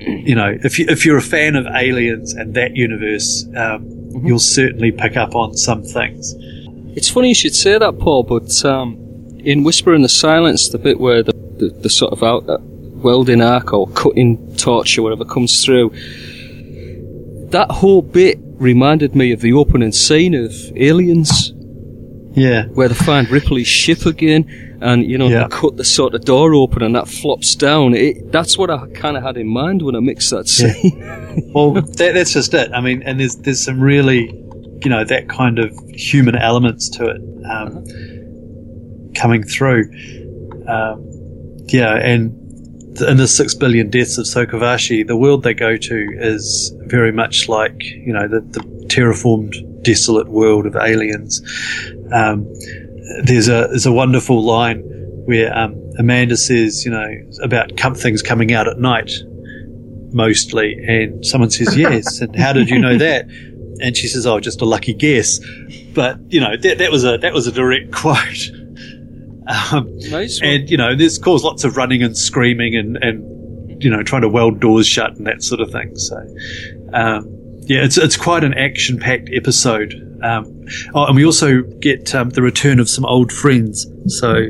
[0.00, 3.86] you know, if you if you're a fan of Aliens and that universe, um,
[4.24, 6.34] you'll certainly pick up on some things.
[6.96, 8.96] It's funny you should say that, Paul, but um,
[9.44, 12.58] in Whisper in the Silence, the bit where the, the, the sort of out, uh,
[12.60, 15.90] welding arc or cutting torch or whatever comes through,
[17.50, 21.52] that whole bit reminded me of the opening scene of Aliens,
[22.32, 25.42] Yeah, where they find Ripley's ship again, and you know Yeah.
[25.44, 27.94] they cut the sort of door open and that flops down.
[27.94, 31.52] It, that's what I kind of had in mind when I mixed that scene.
[31.54, 32.70] well, that, that's just it.
[32.72, 34.26] I mean, and there's there's some really,
[34.82, 37.20] you know, that kind of human elements to it
[37.50, 37.84] um,
[39.14, 39.90] coming through.
[40.68, 41.06] Um,
[41.66, 46.08] yeah, and th- in the six billion deaths of Sokovashi, the world they go to
[46.18, 51.40] is very much like you know the, the terraformed, desolate world of aliens.
[52.12, 52.46] Um,
[53.24, 54.82] there's a there's a wonderful line
[55.26, 57.08] where um, Amanda says, you know,
[57.42, 59.12] about com- things coming out at night
[60.12, 60.74] mostly.
[60.86, 62.20] And someone says, yes.
[62.20, 63.26] and how did you know that?
[63.82, 65.40] And she says, oh, just a lucky guess.
[65.94, 68.50] But, you know, that, that was a, that was a direct quote.
[69.72, 73.90] Um, nice and, you know, this caused lots of running and screaming and, and, you
[73.90, 75.96] know, trying to weld doors shut and that sort of thing.
[75.96, 76.16] So,
[76.92, 77.26] um,
[77.62, 80.06] yeah, it's, it's quite an action packed episode.
[80.22, 80.64] Um,
[80.94, 83.86] oh, and we also get, um, the return of some old friends.
[84.06, 84.46] So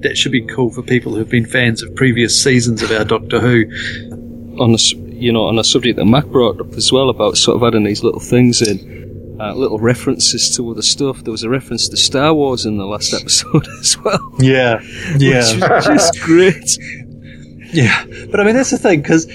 [0.00, 3.40] that should be cool for people who've been fans of previous seasons of our Doctor
[3.40, 3.64] Who.
[4.60, 7.36] on the s- you know on a subject that Mac brought up as well about
[7.36, 11.22] sort of adding these little things in, uh, little references to other stuff.
[11.24, 14.80] There was a reference to Star Wars in the last episode as well, Yeah,
[15.16, 15.40] yeah.
[15.52, 16.78] which just great.
[17.72, 19.26] Yeah, but I mean that's the thing because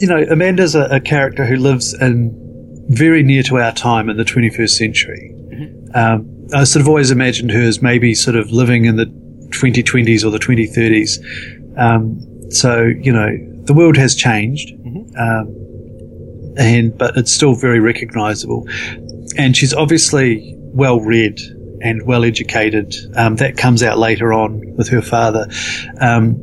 [0.00, 2.30] you know Amanda's a, a character who lives in
[2.88, 5.34] very near to our time in the 21st century.
[5.94, 9.06] Um, I sort of always imagined her as maybe sort of living in the
[9.50, 11.78] 2020s or the 2030s.
[11.78, 13.30] Um, so you know
[13.64, 14.72] the world has changed,
[15.18, 18.66] um, and but it's still very recognisable.
[19.38, 21.40] And she's obviously well read
[21.80, 22.94] and well educated.
[23.16, 25.48] Um, that comes out later on with her father.
[26.00, 26.36] Um,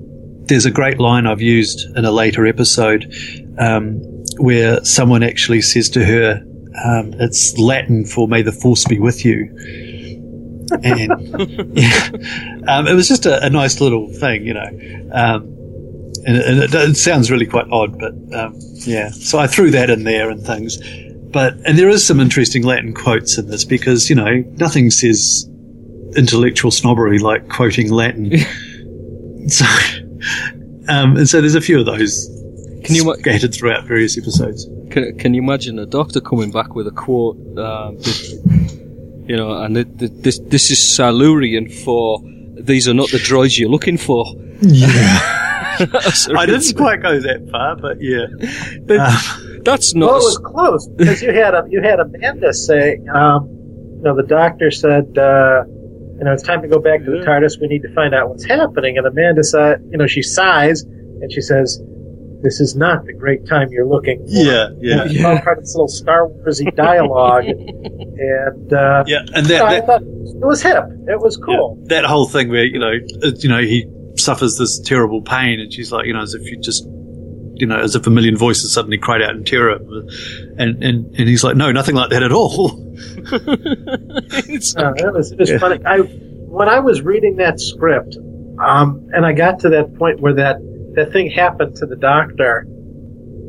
[0.45, 3.13] there's a great line I've used in a later episode
[3.59, 6.43] um, where someone actually says to her,
[6.85, 9.55] um, "It's Latin for May the Force be with you."
[10.83, 12.09] And yeah,
[12.67, 14.69] um, it was just a, a nice little thing, you know.
[15.11, 15.55] Um,
[16.25, 19.09] and it, and it, it sounds really quite odd, but um, yeah.
[19.09, 20.77] So I threw that in there and things.
[21.31, 25.47] But and there is some interesting Latin quotes in this because you know nothing says
[26.15, 28.37] intellectual snobbery like quoting Latin.
[29.47, 29.65] so,
[30.87, 32.38] um, and so there's a few of those
[32.89, 34.65] Can you ma- scattered throughout various episodes.
[34.89, 37.37] Can, can you imagine a doctor coming back with a quote?
[37.57, 42.19] Um, that, you know, and it, th- this this is Silurian for
[42.59, 44.25] these are not the droids you're looking for.
[44.61, 44.87] Yeah,
[46.35, 48.25] I didn't quite go that far, but yeah.
[48.99, 50.17] Um, That's Well, not.
[50.17, 53.47] it was close because you had a, you had Amanda say, um,
[53.97, 55.63] you know, the doctor said, uh,
[56.17, 57.61] you know, it's time to go back to the TARDIS.
[57.61, 58.97] We need to find out what's happening.
[58.97, 61.79] And Amanda said, you know, she sighs and she says,
[62.41, 64.29] this is not the great time you're looking for.
[64.29, 65.03] Yeah, yeah.
[65.05, 67.45] It's all part of this little Star Warsy dialogue.
[67.45, 70.83] and, uh, Yeah, and you know, I that, thought it was hip.
[71.07, 71.75] It was cool.
[71.83, 73.85] that that whole thing where you know uh, you know he
[74.15, 76.85] suffers this terrible pain, and she's like you know as if you just
[77.55, 79.77] you know as if a million voices suddenly cried out in terror,
[80.57, 82.71] and and and he's like no, nothing like that at all.
[84.49, 85.79] It's- Uh, it was, it was funny.
[85.85, 88.17] I when I was reading that script,
[88.59, 90.57] um, and I got to that point where that
[90.95, 92.65] that thing happened to the doctor,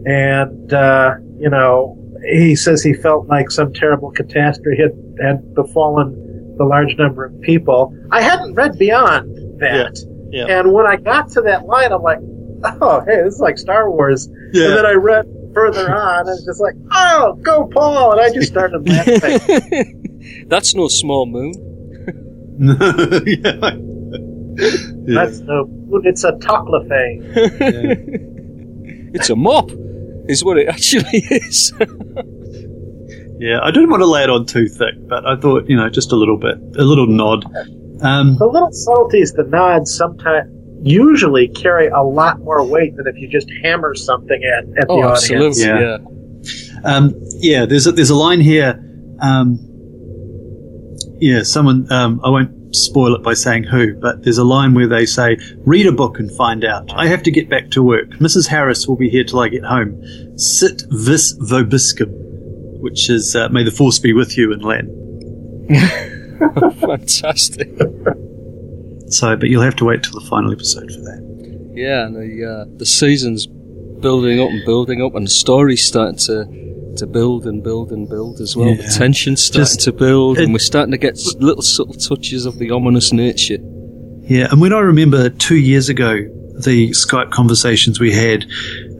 [0.07, 1.97] and uh, you know
[2.29, 7.41] he says he felt like some terrible catastrophe had had befallen the large number of
[7.41, 7.95] people.
[8.11, 9.99] I hadn't read beyond that,
[10.31, 10.59] Yeah, yeah.
[10.61, 12.19] and when I got to that line, I'm like,
[12.83, 14.29] oh, hey, this is like Star Wars.
[14.53, 14.67] Yeah.
[14.67, 18.31] And then I read further on, and it's just like, oh, go Paul, and I
[18.33, 20.45] just started laughing.
[20.49, 21.55] That's no small moon.
[22.61, 23.71] yeah.
[24.57, 25.25] Yeah.
[25.25, 25.69] That's no,
[26.05, 28.27] it's a Toclafane.
[29.13, 29.71] It's a mop,
[30.29, 31.73] is what it actually is.
[33.41, 35.89] Yeah, I didn't want to lay it on too thick, but I thought, you know,
[35.89, 37.45] just a little bit, a little nod.
[38.03, 43.17] Um, The little subtleties, the nods, sometimes usually carry a lot more weight than if
[43.17, 45.31] you just hammer something at, at the oh, audience.
[45.31, 45.65] absolutely.
[45.65, 45.99] Yeah.
[45.99, 46.81] Yeah.
[46.85, 48.79] um, yeah, there's a, there's a line here.
[49.21, 49.59] Um,
[51.19, 54.89] yeah, someone, um, I won't spoil it by saying who, but there's a line where
[54.89, 56.93] they say, read a book and find out.
[56.95, 58.11] I have to get back to work.
[58.21, 58.49] Mrs.
[58.49, 60.03] Harris will be here till I get home.
[60.39, 62.11] Sit vis vobiscum,
[62.81, 65.67] which is, uh, may the force be with you in Latin.
[66.81, 67.69] Fantastic.
[69.09, 71.73] So, but you'll have to wait till the final episode for that.
[71.75, 76.19] Yeah, and the uh, the season's building up and building up, and the story's starting
[76.19, 76.45] to
[77.01, 78.69] to build and build and build as well.
[78.69, 78.77] Yeah.
[78.77, 82.47] The tension's starting Just- to build, it- and we're starting to get little subtle touches
[82.47, 83.59] of the ominous nature.
[84.23, 86.19] Yeah, and when I remember two years ago,
[86.65, 88.47] the Skype conversations we had,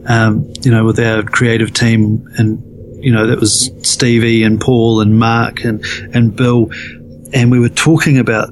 [0.07, 2.61] um, you know, with our creative team, and
[3.03, 5.83] you know, that was Stevie and Paul and Mark and
[6.13, 6.69] and Bill,
[7.33, 8.49] and we were talking about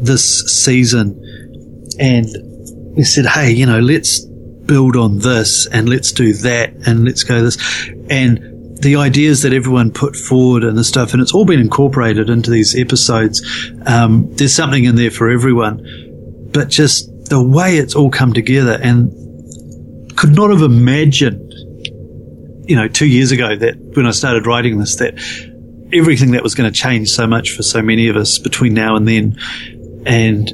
[0.00, 1.16] this season,
[1.98, 2.26] and
[2.96, 4.26] we said, hey, you know, let's
[4.66, 7.56] build on this and let's do that and let's go this,
[8.10, 8.38] and
[8.80, 12.50] the ideas that everyone put forward and the stuff, and it's all been incorporated into
[12.50, 13.42] these episodes.
[13.86, 15.84] Um, there's something in there for everyone
[16.52, 21.52] but just the way it's all come together and could not have imagined,
[22.68, 25.14] you know, two years ago that when I started writing this, that
[25.92, 28.96] everything that was going to change so much for so many of us between now
[28.96, 29.36] and then
[30.06, 30.48] and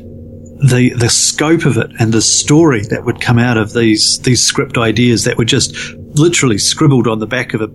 [0.71, 4.45] the, the scope of it and the story that would come out of these, these
[4.45, 5.75] script ideas that were just
[6.19, 7.69] literally scribbled on the back of a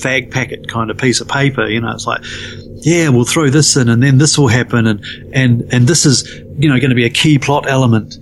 [0.00, 1.66] fag packet kind of piece of paper.
[1.68, 2.22] You know, it's like,
[2.82, 6.28] yeah, we'll throw this in and then this will happen and, and, and this is,
[6.56, 8.14] you know, going to be a key plot element.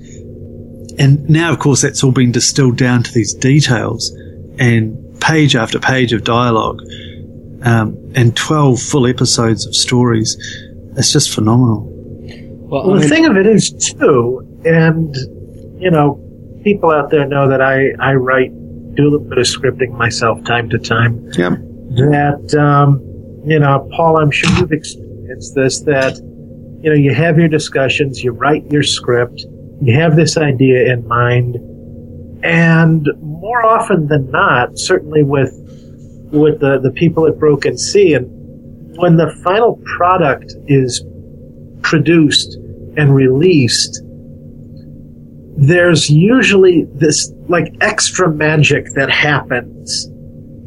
[0.99, 4.11] And now, of course, that's all been distilled down to these details
[4.59, 6.81] and page after page of dialogue,
[7.63, 10.37] um, and 12 full episodes of stories.
[10.97, 11.87] It's just phenomenal.
[11.89, 15.15] Well, Well, I the mean, thing of it is too, and
[15.81, 16.21] you know,
[16.63, 18.51] people out there know that I I write,
[18.95, 21.31] do a little bit of scripting myself time to time.
[21.33, 21.57] Yeah.
[21.91, 23.03] That um,
[23.45, 25.81] you know, Paul, I'm sure you've experienced this.
[25.83, 26.17] That
[26.83, 29.45] you know, you have your discussions, you write your script,
[29.81, 31.57] you have this idea in mind,
[32.43, 35.53] and more often than not, certainly with
[36.33, 41.05] with the the people at Broken Sea, and when the final product is
[41.83, 42.57] produced
[42.97, 44.03] and released,
[45.57, 50.07] there's usually this like extra magic that happens.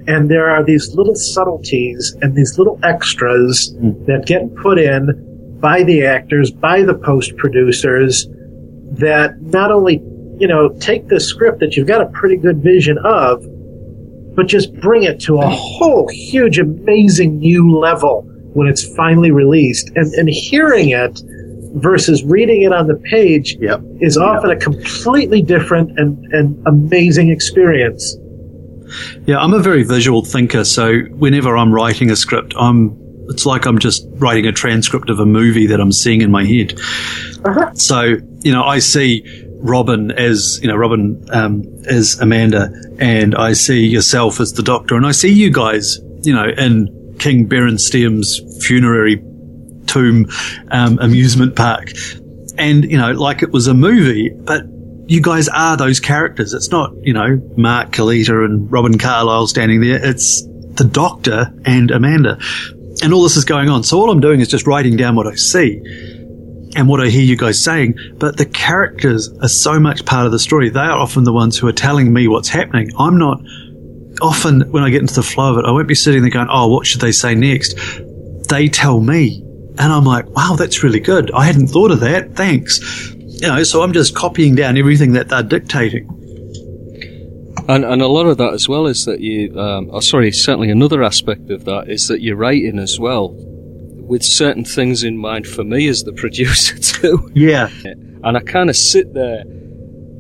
[0.06, 4.04] And there are these little subtleties and these little extras hmm.
[4.06, 8.28] that get put in by the actors, by the post producers
[9.00, 10.04] that not only,
[10.38, 13.46] you know, take the script that you've got a pretty good vision of,
[14.36, 15.54] but just bring it to a hmm.
[15.56, 18.24] whole huge, amazing new level
[18.54, 19.90] when it's finally released.
[19.96, 21.18] And, and hearing it
[21.74, 23.82] versus reading it on the page Yep.
[24.02, 28.18] is often a completely different and, and amazing experience.
[29.26, 33.66] Yeah, I'm a very visual thinker, so whenever I'm writing a script, I'm it's like
[33.66, 36.78] I'm just writing a transcript of a movie that I'm seeing in my head.
[37.74, 39.24] So, you know, I see
[39.60, 42.70] Robin as, you know, Robin um, as Amanda,
[43.00, 47.16] and I see yourself as the Doctor, and I see you guys, you know, in
[47.18, 49.24] King Berenstain's funerary
[49.88, 50.28] tomb
[50.72, 51.92] um, amusement park.
[52.58, 54.64] And, you know, like it was a movie, but
[55.08, 56.54] you guys are those characters.
[56.54, 60.00] It's not, you know, Mark Kalita and Robin Carlyle standing there.
[60.04, 62.38] It's the Doctor and Amanda.
[63.02, 63.84] and all this is going on.
[63.84, 65.82] So all I'm doing is just writing down what I see
[66.76, 67.96] and what I hear you guys saying.
[68.16, 70.70] But the characters are so much part of the story.
[70.70, 72.92] They are often the ones who are telling me what's happening.
[72.98, 73.42] I'm not
[74.22, 76.48] often when I get into the flow of it, I won't be sitting there going,
[76.50, 77.76] "Oh, what should they say next?"
[78.50, 79.44] They tell me,
[79.78, 81.32] and I'm like, "Wow, that's really good.
[81.32, 82.36] I hadn't thought of that.
[82.36, 86.08] Thanks." You know, so I'm just copying down everything that they're dictating.
[87.68, 90.70] And, and a lot of that as well is that you, um, oh, sorry, certainly
[90.70, 95.48] another aspect of that is that you're writing as well with certain things in mind
[95.48, 97.32] for me as the producer too.
[97.34, 99.44] Yeah, And I kind of sit there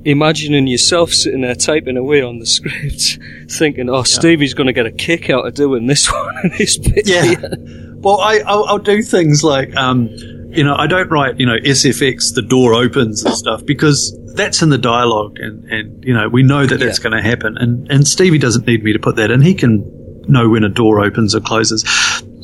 [0.05, 3.19] imagining yourself sitting there typing away on the script,
[3.49, 6.77] thinking, oh, Stevie's going to get a kick out of doing this one and this
[6.77, 7.07] bit.
[7.07, 7.23] Yeah.
[7.23, 10.09] here." Well, I, I'll, I'll do things like, um,
[10.51, 14.61] you know, I don't write, you know, SFX, the door opens and stuff because that's
[14.61, 17.09] in the dialogue and, and you know, we know that that's Yeah.
[17.09, 17.57] going to happen.
[17.57, 19.41] And, and Stevie doesn't need me to put that in.
[19.41, 21.84] He can know when a door opens or closes.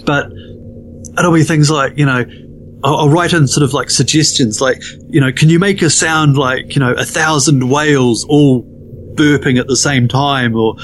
[0.05, 0.31] But
[1.17, 2.23] it'll be things like, you know,
[2.83, 5.89] I'll, I'll write in sort of like suggestions like, you know, can you make a
[5.89, 8.63] sound like, you know, a thousand whales all
[9.15, 10.75] burping at the same time or,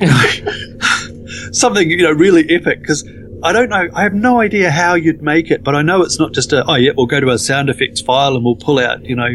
[0.00, 3.02] you know, something, you know, really epic because
[3.46, 6.18] I don't know, I have no idea how you'd make it, but I know it's
[6.18, 8.78] not just a, oh yeah, we'll go to our sound effects file and we'll pull
[8.78, 9.28] out, you know,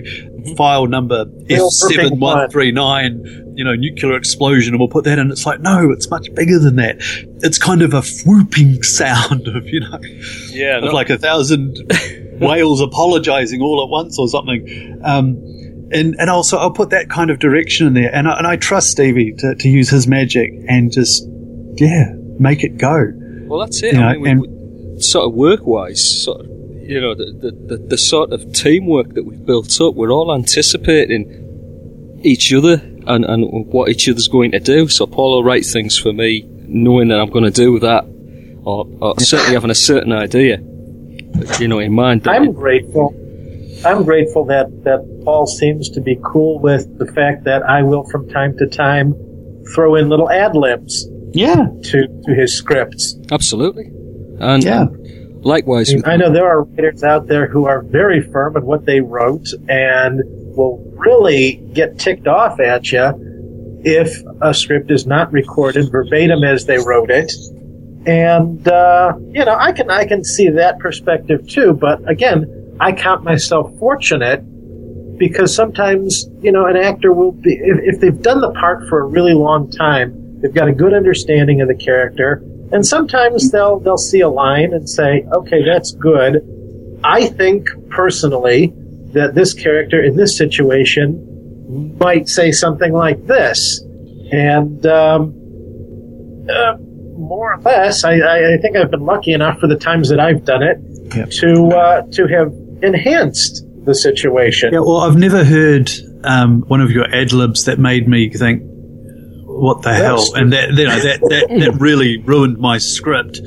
[0.56, 5.32] file number F7139, you know, nuclear explosion and we'll put that in.
[5.32, 6.98] It's like, no, it's much bigger than that.
[7.42, 10.00] It's kind of a whooping sound of, you know,
[10.50, 11.78] Yeah, of no- like a thousand
[12.40, 15.00] whales apologizing all at once or something.
[15.04, 15.38] Um,
[15.94, 18.14] and, and also I'll put that kind of direction in there.
[18.14, 21.26] And I, and I trust Stevie to, to use his magic and just,
[21.76, 23.12] yeah, make it go.
[23.52, 23.95] Well, that's it.
[23.95, 27.86] You I mean, we, we, sort of work-wise, sort of, you know, the, the, the,
[27.86, 32.76] the sort of teamwork that we've built up, we're all anticipating each other
[33.07, 34.88] and, and what each other's going to do.
[34.88, 38.06] So Paul will write things for me, knowing that I'm going to do that,
[38.64, 40.60] or, or certainly having a certain idea,
[41.60, 42.26] you know, in mind.
[42.30, 43.14] I'm grateful.
[43.84, 48.06] I'm grateful that, that Paul seems to be cool with the fact that I will
[48.06, 49.14] from time to time
[49.76, 51.68] throw in little ad libs Yeah.
[51.84, 53.18] to, to his scripts.
[53.32, 53.91] Absolutely.
[54.40, 54.86] And Yeah.
[55.41, 58.66] likewise, I, mean, I know there are writers out there who are very firm in
[58.66, 60.22] what they wrote and
[60.56, 66.66] will really get ticked off at you if a script is not recorded verbatim as
[66.66, 67.32] they wrote it.
[68.06, 71.74] And uh, you know, I can I can see that perspective too.
[71.74, 74.41] But again, I count myself fortunate
[75.18, 79.02] because sometimes you know an actor will be if, if they've done the part for
[79.02, 83.80] a really long time, they've got a good understanding of the character, and sometimes they'll
[83.80, 88.73] they'll see a line and say, "Okay, that's good." I think personally
[89.13, 93.81] that this character in this situation might say something like this,
[94.31, 95.35] and um,
[96.49, 96.77] uh,
[97.18, 100.19] more or less, I, I, I think I've been lucky enough for the times that
[100.19, 100.80] I've done it
[101.15, 101.30] Yep.
[101.30, 104.73] to uh, to have enhanced the situation.
[104.73, 105.91] Yeah, well, I've never heard
[106.23, 108.63] um, one of your ad libs that made me think,
[109.62, 113.40] "What the hell?" And that you know that that, that really ruined my script.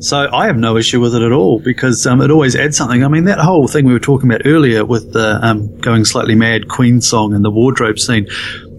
[0.00, 3.02] So I have no issue with it at all because um, it always adds something.
[3.02, 6.34] I mean, that whole thing we were talking about earlier with the um, going slightly
[6.34, 8.26] mad Queen song and the wardrobe scene,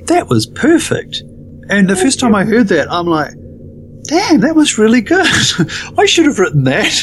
[0.05, 1.23] that was perfect.
[1.67, 3.33] And the first time I heard that, I'm like,
[4.03, 5.25] "Damn, that was really good.
[5.97, 6.93] I should have written that."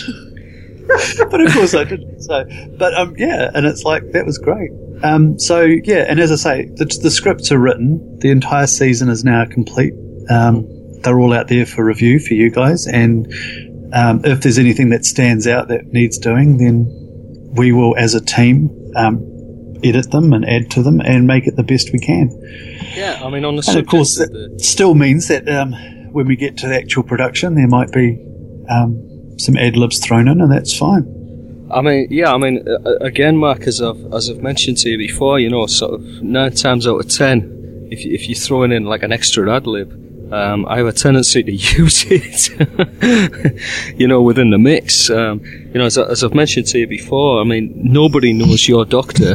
[1.31, 2.21] but of course I didn't.
[2.23, 2.45] So,
[2.79, 4.71] but um, yeah, and it's like that was great.
[5.03, 8.19] Um, so yeah, and as I say, the, the scripts are written.
[8.19, 9.95] The entire season is now complete.
[10.31, 10.67] Um,
[11.03, 13.27] they're all out there for review for you guys, and
[13.93, 16.87] um, if there's anything that stands out that needs doing, then
[17.55, 19.33] we will, as a team, um,
[19.85, 22.31] edit them and add to them and make it the best we can.
[22.95, 25.73] yeah, I mean, on the And of course, that the, still means that um,
[26.13, 28.25] when we get to the actual production, there might be
[28.71, 31.19] um, some ad libs thrown in, and that's fine.
[31.71, 32.67] I mean, yeah, I mean,
[33.01, 36.53] again, Mark, as I've as I've mentioned to you before, you know, sort of nine
[36.53, 39.91] times out of ten, if if you're throwing in like an extra ad lib,
[40.33, 42.51] um, I have a tendency to use it,
[43.99, 45.09] you know, within the mix.
[45.11, 48.85] Um, you know, as, as I've mentioned to you before, I mean, nobody knows your
[48.85, 49.35] doctor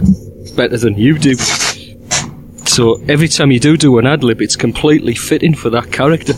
[0.56, 1.36] better than you do.
[1.36, 6.34] So every time you do do an ad lib, it's completely fitting for that character.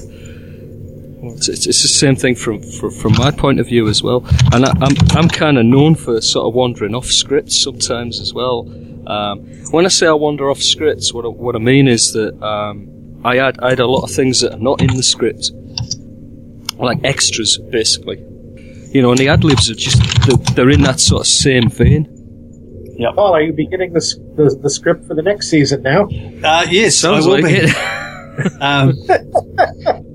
[1.40, 4.26] It's, it's, it's the same thing from, from from my point of view as well,
[4.52, 8.34] and I, I'm I'm kind of known for sort of wandering off scripts sometimes as
[8.34, 8.70] well.
[9.08, 9.40] Um,
[9.72, 13.22] when I say I wander off scripts, what I, what I mean is that um,
[13.24, 15.52] I add I add a lot of things that are not in the script,
[16.78, 18.18] like extras basically.
[18.92, 19.98] You know, and the ad libs are just
[20.28, 22.18] they're, they're in that sort of same vein.
[23.16, 24.02] Paul, are you beginning the,
[24.36, 26.10] the the script for the next season now?
[26.44, 27.60] Uh, yes, Sounds I will like be.
[27.62, 27.76] it.
[28.62, 28.94] Um,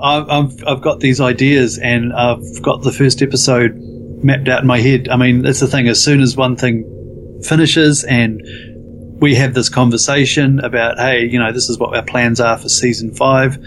[0.00, 3.76] I've, I've got these ideas, and I've got the first episode
[4.22, 5.08] mapped out in my head.
[5.08, 5.88] I mean, that's the thing.
[5.88, 8.42] As soon as one thing finishes, and
[9.20, 12.68] we have this conversation about, hey, you know, this is what our plans are for
[12.68, 13.58] season five,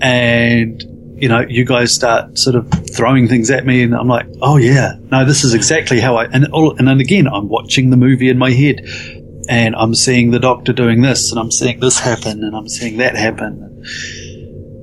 [0.00, 0.82] and
[1.18, 4.58] you know, you guys start sort of throwing things at me, and I'm like, oh
[4.58, 6.26] yeah, no, this is exactly how I.
[6.26, 8.86] And all, and then again, I'm watching the movie in my head,
[9.48, 12.98] and I'm seeing the doctor doing this, and I'm seeing this happen, and I'm seeing
[12.98, 13.82] that happen.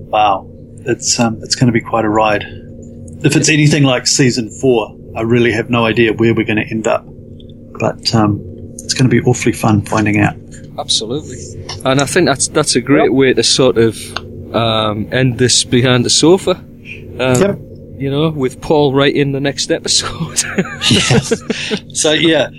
[0.10, 0.50] Wow,
[0.86, 2.44] it's um, it's going to be quite a ride.
[3.24, 6.70] If it's anything like season four, I really have no idea where we're going to
[6.70, 7.06] end up,
[7.80, 8.42] but um,
[8.76, 10.36] it's going to be awfully fun finding out.
[10.78, 11.38] Absolutely.
[11.86, 13.96] And I think that's that's a great way to sort of
[14.56, 16.52] um, end this behind the sofa.
[16.52, 17.60] Um, Yep.
[17.96, 20.42] You know, with Paul writing the next episode.
[20.90, 21.32] yes.
[21.94, 22.50] So yeah,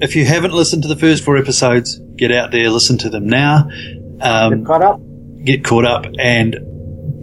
[0.00, 3.26] if you haven't listened to the first four episodes, get out there, listen to them
[3.26, 3.68] now.
[4.20, 5.00] Um, Caught up?
[5.44, 6.54] get caught up and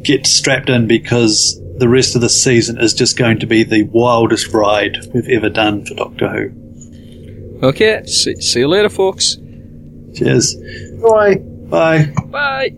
[0.04, 3.84] get strapped in because the rest of the season is just going to be the
[3.84, 7.68] wildest ride we've ever done for Doctor Who.
[7.68, 9.38] okay, see, see you later, folks.
[10.16, 10.56] Cheers.
[11.02, 11.36] Bye.
[11.36, 12.14] Bye.
[12.28, 12.76] Bye.